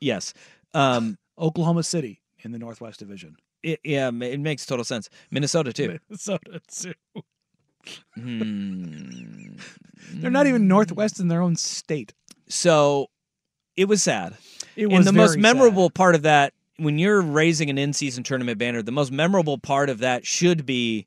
[0.00, 0.32] Yes.
[0.74, 3.36] Um, Oklahoma City in the Northwest Division.
[3.62, 5.08] it, yeah, ma- it makes total sense.
[5.30, 5.98] Minnesota too.
[6.08, 6.94] Minnesota too.
[8.14, 9.56] Hmm.
[10.14, 12.12] They're not even Northwest in their own state.
[12.48, 13.08] So
[13.76, 14.36] it was sad.
[14.76, 18.58] It and was the most memorable part of that, when you're raising an in-season tournament
[18.58, 21.06] banner, the most memorable part of that should be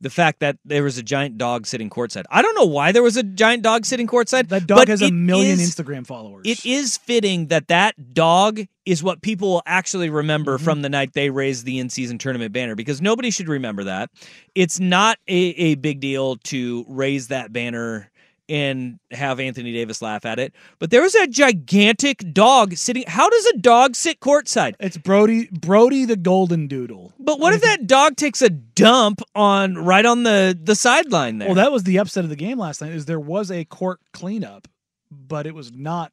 [0.00, 2.24] the fact that there was a giant dog sitting courtside.
[2.30, 4.48] I don't know why there was a giant dog sitting courtside.
[4.48, 6.42] That dog has a million is- Instagram followers.
[6.46, 10.64] It is fitting that that dog is what people will actually remember Mm-hmm.
[10.64, 14.10] from the night they raised the in-season tournament banner because nobody should remember that.
[14.54, 18.10] It's not a, a big deal to raise that banner
[18.48, 23.04] and have Anthony Davis laugh at it, but there was a gigantic dog sitting.
[23.06, 24.74] How does a dog sit courtside?
[24.78, 27.12] It's Brody Brody the Golden Doodle.
[27.18, 31.48] But what if that dog takes a dump on right on the the sideline there?
[31.48, 32.92] Well, that was the upset of the game last night.
[32.92, 34.68] Is there was a court cleanup,
[35.10, 36.12] but it was not.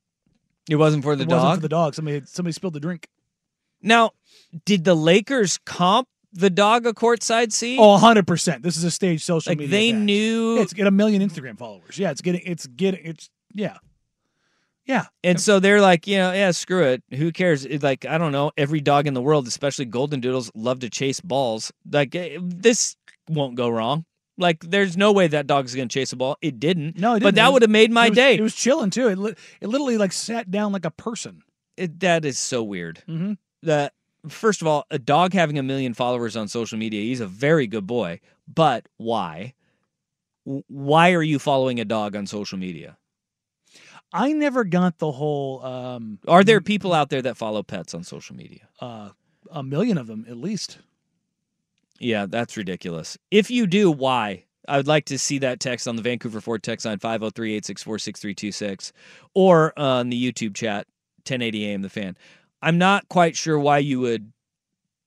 [0.70, 1.56] it wasn't for the it wasn't dog.
[1.58, 1.96] for the dog.
[1.96, 3.08] Somebody had- somebody spilled the drink.
[3.82, 4.12] now,
[4.66, 7.78] did the Lakers comp the dog a courtside seat?
[7.80, 8.64] Oh, 100 percent.
[8.64, 9.72] This is a staged social Like, media.
[9.72, 11.98] they knew- Yeah, it's get a million Instagram followers.
[11.98, 12.42] Yeah, it's getting.
[12.46, 13.06] It's getting.
[13.06, 13.78] It's yeah,
[14.86, 15.06] yeah.
[15.24, 17.04] And so they're like, you know, yeah, screw it.
[17.16, 17.66] Who cares?
[17.82, 18.52] Like, I don't know.
[18.58, 21.72] Every dog in the world, especially golden doodles, love to chase balls.
[21.90, 22.96] Like, eh, this
[23.30, 24.06] won't go wrong.
[24.38, 26.38] Like, there's no way that dog's going to chase a ball.
[26.42, 26.98] It didn't.
[26.98, 27.28] No, it but didn't.
[27.28, 28.34] It that would have made my it was, day.
[28.36, 29.08] It was chilling too.
[29.10, 31.44] It li- it literally like sat down like a person.
[31.78, 33.04] It- that is so weird.
[33.08, 33.34] Mm-hmm.
[33.62, 33.94] That
[34.30, 37.68] first of all, a dog having a million followers on social media, he's a very
[37.68, 38.20] good boy.
[38.48, 39.54] But why?
[40.44, 42.98] Why are you following a dog on social media?
[44.12, 45.64] I never got the whole.
[45.66, 48.68] um Are there people out there that follow pets on social media?
[48.80, 49.10] uh
[49.52, 50.80] a million of them at least.
[52.00, 53.18] Yeah, that's ridiculous.
[53.32, 54.46] If you do, why?
[54.68, 58.00] I would like to see that text on the Vancouver Ford text line 503 864
[58.00, 58.94] 6326
[59.34, 60.88] or on the YouTube chat
[61.28, 62.18] 1080 AM The Fan.
[62.64, 64.32] I'm not quite sure why you would,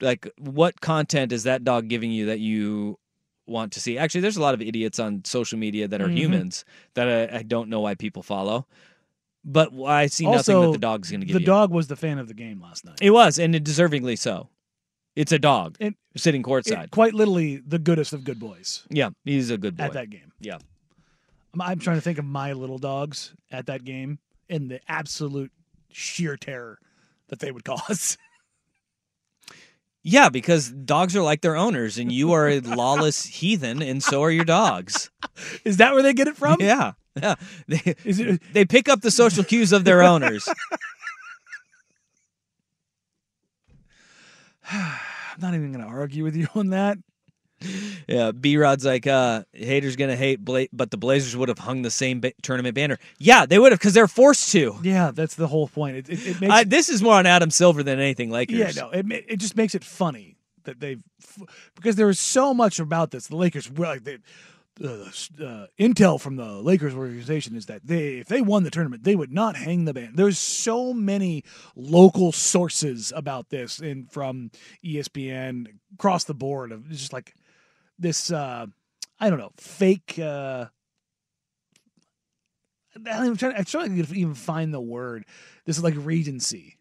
[0.00, 2.98] like, what content is that dog giving you that you
[3.46, 3.96] want to see?
[3.98, 6.16] Actually, there's a lot of idiots on social media that are Mhm.
[6.16, 6.64] humans
[6.94, 8.66] that I, I don't know why people follow.
[9.44, 11.46] But I see nothing that the dog's going to give the you.
[11.46, 12.98] dog was the fan of the game last night.
[13.00, 14.48] It was, and it deservingly so.
[15.14, 16.84] It's a dog And sitting courtside.
[16.84, 19.84] It- quite literally the goodest of good boys yeah, he's a good boy.
[19.84, 20.32] at that game.
[20.40, 20.58] Yeah.
[21.54, 24.18] I'm, I'm trying to think of my little dogs at that game
[24.50, 25.52] and the absolute
[25.90, 26.78] sheer terror
[27.28, 28.16] that they would cause.
[30.08, 34.22] Yeah, because dogs are like their owners, and you are a lawless heathen, and so
[34.22, 35.10] are your dogs.
[35.64, 36.58] Is that where they get it from?
[36.60, 37.34] Yeah, yeah.
[37.66, 38.40] They, it?
[38.52, 40.48] they pick up the social cues of their owners.
[44.70, 46.98] I'm not even going to argue with you on that.
[48.06, 51.82] Yeah, B Rod's like, uh, haters gonna hate, Bla- but the Blazers would have hung
[51.82, 52.98] the same ba- tournament banner.
[53.18, 54.76] Yeah, they would have because they're forced to.
[54.82, 55.96] Yeah, that's the whole point.
[55.96, 58.58] It, it, it makes I, this is more on Adam Silver than anything Lakers.
[58.58, 61.02] Yeah, no, it it just makes it funny that they've
[61.74, 63.28] because there was so much about this.
[63.28, 64.18] The Lakers were like they.
[64.78, 64.88] Uh,
[65.42, 69.16] uh, intel from the Lakers organization is that they, if they won the tournament, they
[69.16, 70.18] would not hang the band.
[70.18, 74.50] There's so many local sources about this, and from
[74.84, 77.34] ESPN across the board of just like
[77.98, 78.30] this.
[78.30, 78.66] Uh,
[79.18, 80.18] I don't know, fake.
[80.18, 80.66] Uh,
[83.10, 83.56] I'm trying.
[83.56, 85.24] I'm trying to even find the word.
[85.64, 86.78] This is like Regency,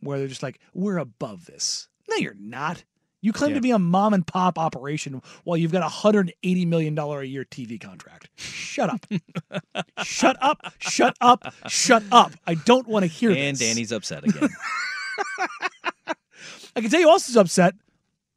[0.00, 1.88] where they're just like, we're above this.
[2.08, 2.84] No, you're not.
[3.22, 6.64] You claim to be a mom and pop operation while you've got a hundred eighty
[6.64, 8.28] million dollar a year TV contract.
[8.36, 9.04] Shut up.
[10.04, 10.72] shut up.
[10.78, 11.52] Shut up.
[11.66, 12.32] Shut up.
[12.46, 13.58] I don't want to hear and this.
[13.58, 14.48] Danny's upset again.
[16.76, 17.74] I can tell you also is upset.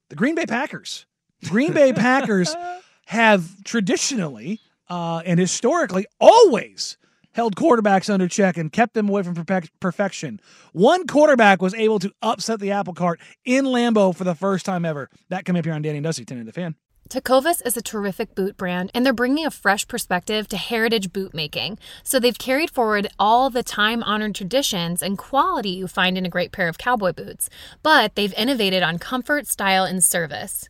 [0.09, 1.05] The Green Bay Packers.
[1.45, 2.55] Green Bay Packers
[3.05, 4.59] have traditionally
[4.89, 6.97] uh, and historically always
[7.31, 10.39] held quarterbacks under check and kept them away from perfec- perfection.
[10.73, 14.83] One quarterback was able to upset the apple cart in Lambeau for the first time
[14.83, 15.09] ever.
[15.29, 16.75] That coming up here on Danny and Dusty, 10 the fan.
[17.09, 21.33] Tecovas is a terrific boot brand, and they're bringing a fresh perspective to heritage boot
[21.33, 21.79] making.
[22.03, 26.29] So they've carried forward all the time honored traditions and quality you find in a
[26.29, 27.49] great pair of cowboy boots,
[27.81, 30.69] but they've innovated on comfort, style, and service.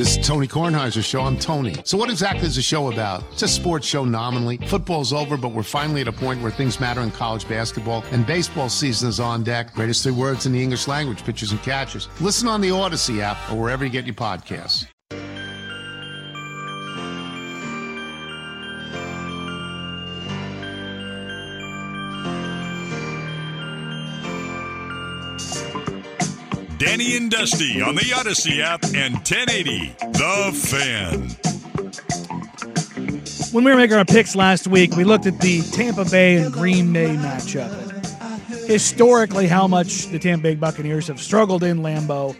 [0.00, 1.20] This is Tony Kornheiser's show.
[1.20, 1.76] I'm Tony.
[1.84, 3.22] So, what exactly is the show about?
[3.32, 4.56] It's a sports show nominally.
[4.56, 8.26] Football's over, but we're finally at a point where things matter in college basketball, and
[8.26, 9.74] baseball season is on deck.
[9.74, 12.08] Greatest three words in the English language pitchers and catchers.
[12.18, 14.86] Listen on the Odyssey app or wherever you get your podcasts.
[26.80, 31.28] Danny and Dusty on the Odyssey app and 1080 The Fan.
[33.52, 36.50] When we were making our picks last week, we looked at the Tampa Bay and
[36.50, 37.70] Green Bay matchup.
[38.66, 42.34] Historically, how much the Tampa Bay Buccaneers have struggled in Lambeau,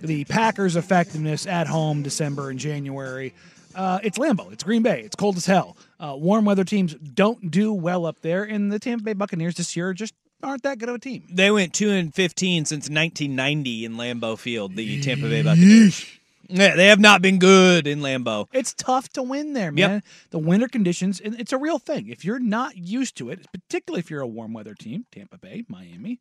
[0.00, 3.32] the Packers' effectiveness at home December and January.
[3.76, 4.52] Uh, it's Lambeau.
[4.52, 5.02] It's Green Bay.
[5.02, 5.76] It's cold as hell.
[6.00, 9.76] Uh, warm weather teams don't do well up there, and the Tampa Bay Buccaneers this
[9.76, 10.14] year just
[10.44, 11.24] aren't that good of a team.
[11.30, 14.76] They went two and fifteen since 1990 in Lambeau Field.
[14.76, 16.06] The Tampa Bay Buccaneers.
[16.48, 18.48] Yeah, they have not been good in Lambeau.
[18.52, 20.02] It's tough to win there, man.
[20.30, 22.08] The winter conditions, and it's a real thing.
[22.08, 25.64] If you're not used to it, particularly if you're a warm weather team, Tampa Bay,
[25.68, 26.20] Miami,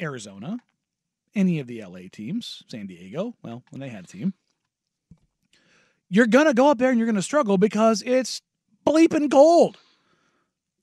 [0.00, 0.58] Arizona,
[1.34, 4.34] any of the LA teams, San Diego, well, when they had a team,
[6.08, 8.40] you're going to go up there and you're going to struggle because it's
[8.86, 9.76] bleeping cold.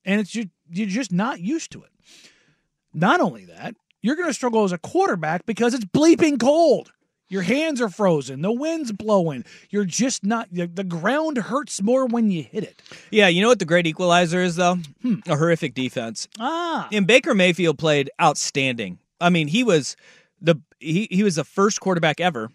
[0.03, 1.89] And it's you, you're just not used to it.
[2.93, 6.91] Not only that, you're going to struggle as a quarterback because it's bleeping cold.
[7.29, 8.41] Your hands are frozen.
[8.41, 9.45] The wind's blowing.
[9.69, 10.49] You're just not.
[10.51, 12.81] The the ground hurts more when you hit it.
[13.09, 14.79] Yeah, you know what the great equalizer is though?
[15.27, 16.27] A horrific defense.
[16.39, 18.99] Ah, And Baker Mayfield played outstanding.
[19.21, 19.95] I mean, he was
[20.41, 22.49] the he, he was the first quarterback ever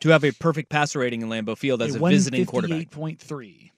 [0.00, 2.90] to have a perfect passer rating in Lambeau Field as a, visiting quarterback.
[2.90, 3.70] 158.3.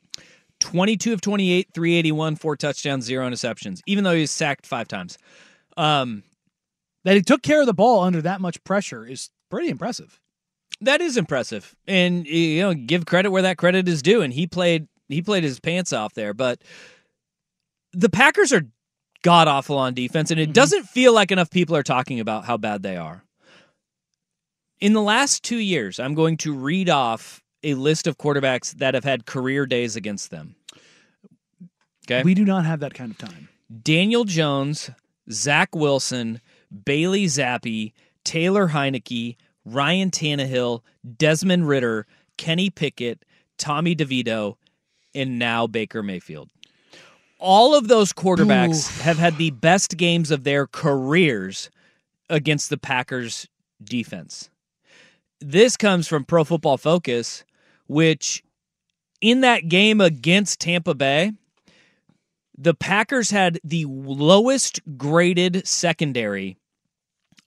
[0.59, 5.17] 22 of 28, 381, four touchdowns, zero interceptions, even though he was sacked five times.
[5.77, 6.23] Um,
[7.05, 10.21] That he took care of the ball under that much pressure is pretty impressive.
[10.83, 14.23] that is impressive, and you know, give credit where that credit is due.
[14.23, 16.63] And he played he played his pants off there, but
[17.93, 18.67] the Packers are
[19.23, 22.57] god awful on defense, and it doesn't feel like enough people are talking about how
[22.57, 23.25] bad they are.
[24.81, 28.95] In the last two years, I'm going to read off a list of quarterbacks that
[28.95, 30.55] have had career days against them.
[32.07, 32.23] Okay.
[32.23, 33.49] We do not have that kind of time.
[33.83, 34.91] Daniel Jones,
[35.31, 36.41] Zach Wilson,
[36.85, 37.93] Bailey Zappe,
[38.25, 40.83] Taylor Heinicke, Ryan Tannehill,
[41.17, 42.07] Desmond Ridder,
[42.37, 43.25] Kenny Pickett,
[43.59, 44.57] Tommy DeVito,
[45.15, 46.49] and now Baker Mayfield.
[47.39, 51.71] All of those quarterbacks have had the best games of their careers
[52.29, 53.49] against the Packers
[53.83, 54.51] defense.
[55.41, 57.45] This comes from Pro Football Focus,
[57.87, 58.43] which
[59.21, 61.33] in that game against Tampa Bay,
[62.61, 66.59] the Packers had the lowest graded secondary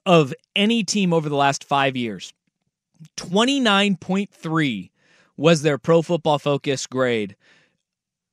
[0.08, 2.34] of any team over the last five years.
[3.18, 4.90] 29.3
[5.38, 7.36] was their Pro Football Focus grade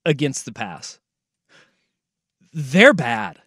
[0.07, 0.99] against the pass.
[2.55, 3.39] They're bad.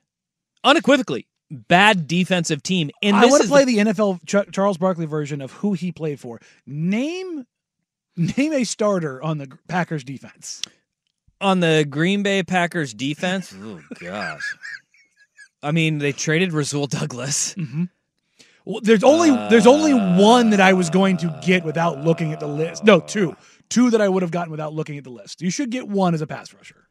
[0.63, 2.91] Unequivocally, bad defensive team.
[3.01, 6.19] And I want to play the, NFL Ch- Charles Barkley version of who he played
[6.19, 6.39] for.
[6.67, 7.45] Name
[8.15, 10.61] name a starter on the Packers defense.
[11.43, 13.53] On the Green Bay Packers defense.
[13.61, 14.55] oh gosh.
[15.61, 17.53] I mean, they traded Rasul Douglas.
[17.55, 17.83] Mm-hmm.
[18.65, 22.39] Well, there's only there's only one that I was going to get without looking at
[22.39, 22.83] the list.
[22.83, 23.35] No, two.
[23.69, 25.41] Two that I would have gotten without looking at the list.
[25.41, 26.87] You should get one as a pass rusher.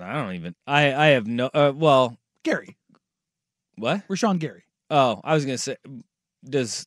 [0.00, 0.54] I don't even.
[0.66, 1.50] I I have no.
[1.52, 2.76] Uh, well, Gary.
[3.76, 4.06] What?
[4.08, 4.64] Rashan Gary.
[4.90, 5.76] Oh, I was gonna say,
[6.44, 6.86] does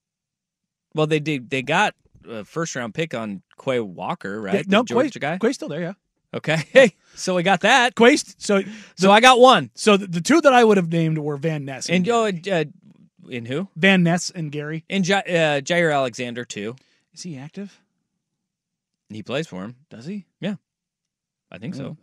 [0.95, 1.95] well they did they got
[2.27, 4.55] a first round pick on Quay Walker, right?
[4.55, 5.37] Yeah, no, Georgia Quay, guy.
[5.39, 5.93] Quay's still there, yeah.
[6.33, 7.95] Okay, hey, so we got that.
[7.95, 8.17] Quay.
[8.37, 8.61] So
[8.95, 9.69] so I got one.
[9.75, 12.63] So the, the two that I would have named were Van Ness And oh, uh,
[13.29, 13.67] in who?
[13.75, 14.83] Van Ness and Gary.
[14.89, 16.75] And J- uh, Jaire Alexander too.
[17.13, 17.79] Is he active?
[19.09, 19.75] He plays for him.
[19.89, 20.25] Does he?
[20.39, 20.55] Yeah,
[21.51, 21.97] I think so.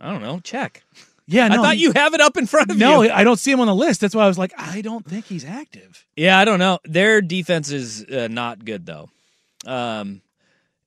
[0.00, 0.40] I don't know.
[0.40, 0.82] Check.
[1.26, 3.08] Yeah, I thought he- you have it up in front of No, you.
[3.08, 4.00] No, I don't see him on the list.
[4.00, 6.04] That's why I was like, I don't think he's active.
[6.16, 6.78] Yeah, I don't know.
[6.84, 9.10] Their defense is uh, not good though.
[9.66, 10.22] Um,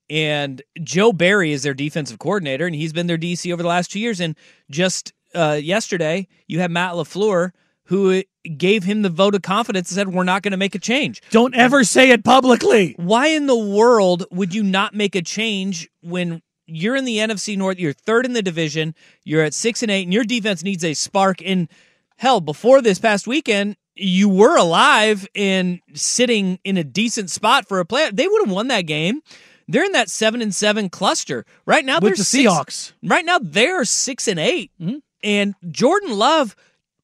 [0.10, 3.92] and Joe Barry is their defensive coordinator, and he's been their DC over the last
[3.92, 4.20] two years.
[4.20, 4.36] And
[4.70, 7.52] just uh, yesterday, you had Matt Lafleur,
[7.86, 8.24] who
[8.58, 11.22] gave him the vote of confidence and said, "We're not going to make a change."
[11.32, 12.96] Don't ever say it publicly.
[12.98, 17.58] Why in the world would you not make a change when you're in the NFC
[17.58, 17.80] North?
[17.80, 18.96] You're third in the division.
[19.24, 21.42] You're at six and eight, and your defense needs a spark.
[21.44, 21.68] And
[22.18, 27.80] hell, before this past weekend, you were alive and sitting in a decent spot for
[27.80, 28.10] a play.
[28.12, 29.22] They would have won that game.
[29.68, 31.96] They're in that seven and seven cluster right now.
[31.96, 32.94] With they're the six- Seahawks.
[33.04, 34.98] Right now, they're six and 8 mm-hmm.
[35.24, 36.56] and Jordan Love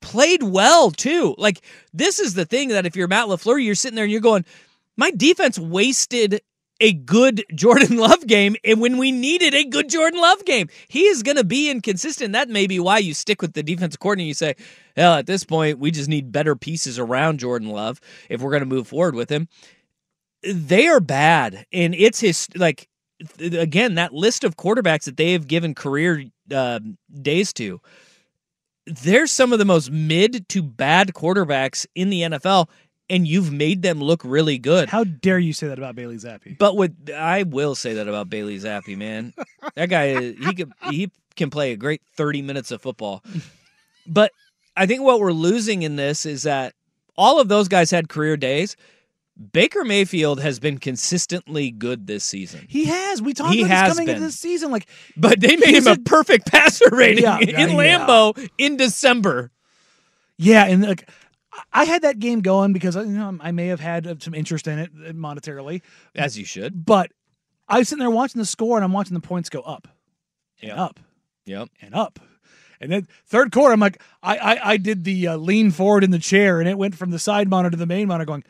[0.01, 1.35] played well too.
[1.37, 1.61] Like
[1.93, 4.45] this is the thing that if you're Matt Lafleur, you're sitting there and you're going,
[4.97, 6.41] "My defense wasted
[6.79, 11.05] a good Jordan Love game, and when we needed a good Jordan Love game, he
[11.05, 12.33] is going to be inconsistent.
[12.33, 14.27] That may be why you stick with the defensive coordinator.
[14.27, 14.55] You say,
[14.97, 18.61] "Hell, at this point, we just need better pieces around Jordan Love if we're going
[18.61, 19.47] to move forward with him."
[20.43, 22.87] They are bad, and it's his like
[23.39, 26.79] again that list of quarterbacks that they have given career uh,
[27.21, 27.79] days to
[28.85, 32.67] they're some of the most mid to bad quarterbacks in the NFL,
[33.09, 34.89] and you've made them look really good.
[34.89, 36.57] How dare you say that about Bailey Zappe?
[36.57, 39.33] But what I will say that about Bailey Zappe, man,
[39.75, 43.23] that guy he can he can play a great thirty minutes of football.
[44.07, 44.31] But
[44.75, 46.73] I think what we're losing in this is that
[47.17, 48.75] all of those guys had career days.
[49.51, 52.65] Baker Mayfield has been consistently good this season.
[52.69, 53.21] He has.
[53.21, 54.15] We talked He about has this coming been.
[54.17, 54.71] into this season.
[54.71, 54.87] Like,
[55.17, 57.67] But they made him a perfect passer rating Yeah, in yeah.
[58.05, 59.51] Lambeau in December.
[60.37, 61.09] Yeah, and like
[61.73, 64.67] I had that game going because you know I may have had uh, some interest
[64.67, 65.81] in it uh, monetarily,
[66.15, 66.85] As you should.
[66.85, 67.11] but
[67.67, 69.87] I was sitting there watching the score and I'm watching the points go up,
[70.61, 70.99] and up,
[71.45, 71.69] Yep.
[71.81, 72.19] and up,
[72.79, 76.11] and then third quarter I'm like I I, I did the uh, lean forward in
[76.11, 78.43] the chair and it went from the side monitor to the main monitor going,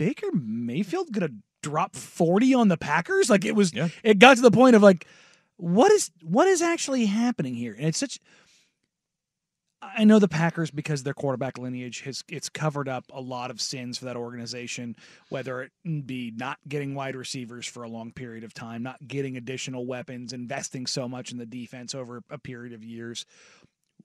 [0.00, 1.28] Baker Mayfield gonna
[1.62, 3.28] drop forty on the Packers?
[3.28, 3.70] Like it was,
[4.02, 5.06] it got to the point of like,
[5.58, 7.74] what is what is actually happening here?
[7.76, 8.18] And it's such.
[9.82, 13.60] I know the Packers because their quarterback lineage has it's covered up a lot of
[13.60, 14.96] sins for that organization,
[15.28, 19.36] whether it be not getting wide receivers for a long period of time, not getting
[19.36, 23.26] additional weapons, investing so much in the defense over a period of years.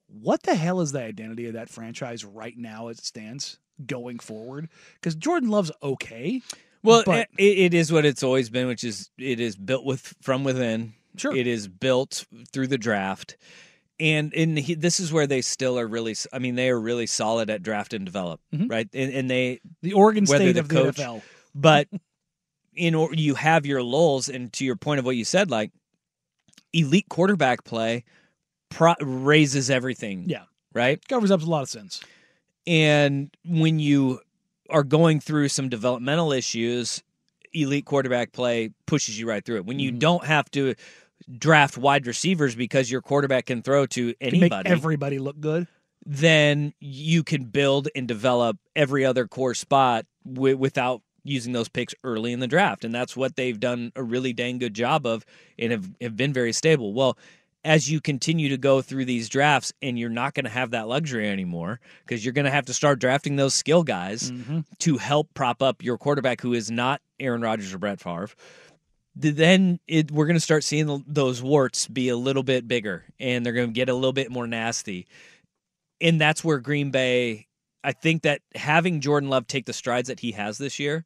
[0.08, 4.18] What the hell is the identity of that franchise right now as it stands going
[4.18, 4.68] forward?
[4.94, 6.42] Because Jordan Love's okay.
[6.82, 10.14] Well, but it, it is what it's always been, which is it is built with
[10.22, 10.94] from within.
[11.16, 11.34] Sure.
[11.34, 13.38] it is built through the draft,
[13.98, 16.14] and in he, this is where they still are really.
[16.32, 18.70] I mean, they are really solid at draft and develop, Mhm.
[18.70, 18.88] right?
[18.92, 21.22] And, and they the Oregon State of the NFL.
[21.54, 21.88] but
[22.74, 25.72] in or you have your lulls, and to your point of what you said, like
[26.74, 28.04] elite quarterback play
[28.68, 30.24] pro- raises everything.
[30.28, 30.42] Yeah.
[30.74, 31.00] right.
[31.08, 32.02] Covers up a lot of sins.
[32.66, 34.20] And when you
[34.70, 37.02] are going through some developmental issues,
[37.52, 39.66] elite quarterback play pushes you right through it.
[39.66, 39.84] When Mm-hmm.
[39.84, 40.74] you don't have to
[41.38, 45.66] draft wide receivers because your quarterback can throw to Can make anybody, everybody look good.
[46.04, 51.94] then you can build and develop every other core spot wi- without using those picks
[52.04, 52.84] early in the draft.
[52.84, 55.24] And that's what they've done a really dang good job of
[55.58, 56.92] and have, have been very stable.
[56.92, 57.16] Well,
[57.66, 60.88] as you continue to go through these drafts, and you're not going to have that
[60.88, 64.60] luxury anymore because you're going to have to start drafting those skill guys mm-hmm.
[64.78, 68.30] to help prop up your quarterback who is not Aaron Rodgers or Brett Favre.
[69.14, 73.44] Then it, we're going to start seeing those warts be a little bit bigger, and
[73.44, 75.06] they're going to get a little bit more nasty
[76.00, 77.46] and that's where Green Bay.
[77.84, 81.04] I think that having Jordan Love take the strides that he has this year,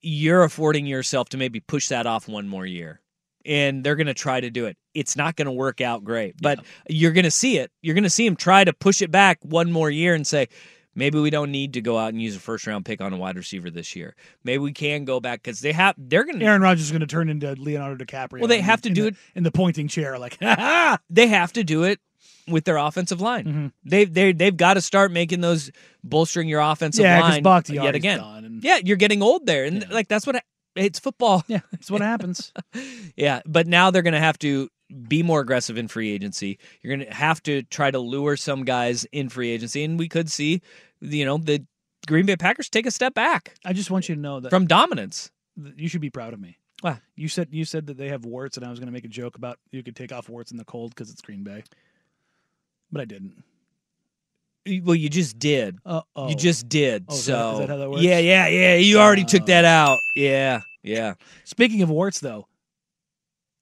[0.00, 3.00] you're affording yourself to maybe push that off one more year
[3.48, 4.76] and they're going to try to do it.
[4.94, 7.72] It's not going to work out great, but you're going to see it.
[7.82, 10.48] You're going to see him try to push it back one more year and say,
[10.94, 13.16] maybe we don't need to go out and use a first round pick on a
[13.16, 14.14] wide receiver this year.
[14.44, 15.94] Maybe we can go back because they have.
[15.96, 16.44] They're going to.
[16.44, 18.40] Aaron Rodgers is going to turn into Leonardo DiCaprio.
[18.40, 20.38] Well, they have to do the- it- in the pointing chair, like,
[21.10, 22.00] they have to do it
[22.48, 23.44] with their offensive line.
[23.44, 23.66] Mm-hmm.
[23.84, 25.70] They they they've got to start making those
[26.02, 28.18] bolstering your offensive Yeah, line yet again.
[28.20, 30.42] and- Yeah, you're getting old there, and like that's what
[30.78, 31.44] it's football.
[31.48, 32.52] Yeah, it's what happens.
[33.16, 34.68] yeah, but now they're going to have to
[35.08, 36.58] be more aggressive in free agency.
[36.82, 40.08] You're going to have to try to lure some guys in free agency, and we
[40.08, 40.62] could see,
[41.00, 41.64] you know, the
[42.06, 44.66] Green Bay Packers take a step back I just want you to know that from
[44.66, 45.30] dominance.
[45.76, 46.58] you should be proud of me.
[46.80, 47.00] Why?
[47.16, 49.08] You said you said that they have warts, and I was going to make a
[49.08, 51.64] joke about you could take off warts in the cold because it's Green Bay,
[52.92, 53.42] but I didn't.
[54.82, 55.78] Well, you just did.
[55.86, 56.28] Uh-oh.
[56.28, 57.06] You just did.
[57.08, 58.02] Oh, so that- is that how that works?
[58.02, 58.74] yeah, yeah, yeah.
[58.76, 59.68] You already took that uh.
[59.68, 59.98] out.
[60.14, 61.14] Yeah, yeah.
[61.44, 62.46] Speaking of warts, though,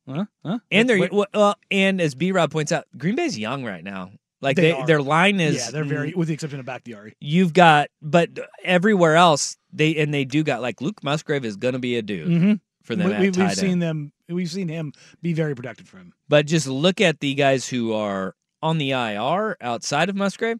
[0.09, 0.25] huh?
[0.45, 0.59] Huh?
[0.71, 4.11] And they're well, and as B Rob points out, Green Bay's young right now.
[4.43, 7.17] Like They they, their line is yeah, they're very, with the exception of Bakhtiari.
[7.21, 8.29] You've got, but
[8.63, 12.03] everywhere else they and they do got like Luke Musgrave is going to be a
[12.03, 12.53] dude Mm-hmm.
[12.83, 13.09] for them.
[13.09, 13.57] We, tight we've end.
[13.57, 14.13] seen them.
[14.29, 14.93] We've seen him
[15.23, 16.13] be very productive for him.
[16.29, 20.59] But just look at the guys who are on the IR outside of Musgrave.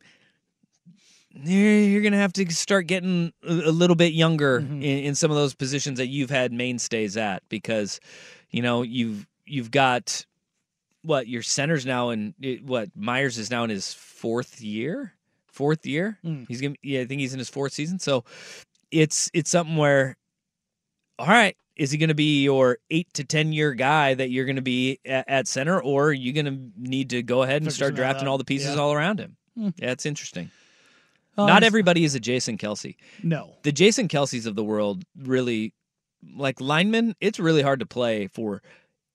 [1.43, 4.83] You're you're gonna have to start getting a little bit younger Mm-hmm.
[4.83, 8.01] in, in some of those positions that you've had mainstays at because,
[8.51, 10.25] you know, you've you've got
[11.03, 12.35] what your center's now in
[12.65, 15.13] what Myers is now in his fourth year,
[15.47, 16.19] fourth year.
[16.25, 16.47] Mm.
[16.49, 17.99] He's gonna yeah, I think he's in his fourth season.
[17.99, 18.25] So
[18.91, 20.17] it's it's something where,
[21.19, 24.47] all right, is he going to be your eight to ten year guy that you're
[24.47, 27.63] going to be at, at center, or are you going to need to go ahead
[27.63, 28.81] and start drafting all the pieces Yeah.
[28.81, 29.37] all around him?
[29.57, 29.69] Hmm.
[29.77, 30.51] Yeah, it's interesting.
[31.39, 32.97] Um, Not everybody is a Jason Kelce.
[33.23, 33.57] No.
[33.63, 35.75] The Jason Kelces of the world really,
[36.37, 38.63] like linemen, it's really hard to play for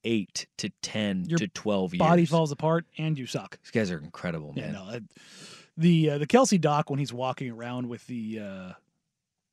[0.04, 2.00] eight to ten Your to twelve years.
[2.00, 3.58] Body falls apart, and you suck.
[3.64, 4.74] These guys are incredible, Yeah, man.
[4.74, 4.90] no.
[4.94, 5.04] it-
[5.78, 8.72] The uh, the Kelce doc when he's walking around with the uh,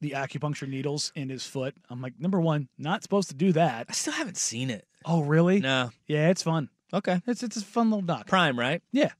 [0.00, 1.74] the acupuncture needles in his foot.
[1.90, 3.86] I'm like, number one, not supposed to do that.
[3.88, 4.86] I still haven't seen it.
[5.04, 5.60] Oh, really?
[5.60, 5.90] No.
[6.06, 6.68] Yeah, it's fun.
[6.92, 7.20] Okay.
[7.26, 8.26] It's it's a fun little doc.
[8.26, 8.82] Prime, right?
[8.92, 9.10] Yeah.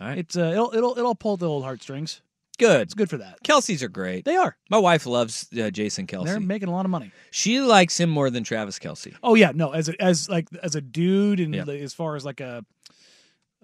[0.00, 0.18] All right.
[0.18, 2.20] It's uh, it'll it'll it'll pull the old heartstrings.
[2.60, 2.82] Good.
[2.82, 3.42] It's good for that.
[3.42, 4.24] Kelces are great.
[4.24, 4.56] They are.
[4.70, 6.26] My wife loves uh, Jason Kelce.
[6.26, 7.10] They're making a lot of money.
[7.32, 9.14] She likes him more than Travis Kelce.
[9.22, 11.64] Oh yeah, no, as a, as like as a dude and Yeah.
[11.66, 12.64] as far as like a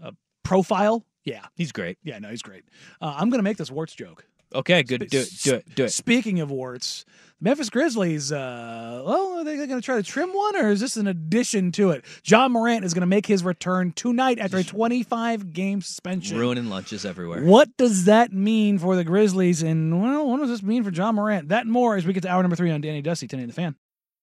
[0.03, 1.99] a profile, yeah, He's great.
[2.03, 2.65] yeah, no, he's great.
[3.01, 4.25] Uh, I'm gonna make this warts joke.
[4.55, 5.09] Okay, good.
[5.11, 5.31] Do it.
[5.43, 5.75] Do it.
[5.75, 5.91] Do it.
[5.91, 7.05] Speaking of warts,
[7.41, 8.33] Memphis Grizzlies.
[8.33, 11.73] Uh, well, are they going to try to trim one, or is this an addition
[11.73, 12.05] to it?
[12.25, 16.39] Ja Morant is going to make his return tonight after a 25 game suspension.
[16.39, 17.45] Ruining lunches everywhere.
[17.45, 19.63] What does that mean for the Grizzlies?
[19.63, 21.49] And well, what does this mean for Ja Morant?
[21.49, 23.53] That and more as we get to hour number three on Danny Dusty, Tonight the
[23.53, 23.77] Fan.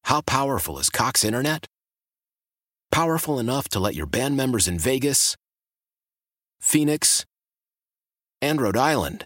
[0.05, 1.67] How powerful is Cox Internet?
[2.91, 5.35] Powerful enough to let your band members in Vegas,
[6.59, 7.25] Phoenix,
[8.41, 9.25] and Rhode Island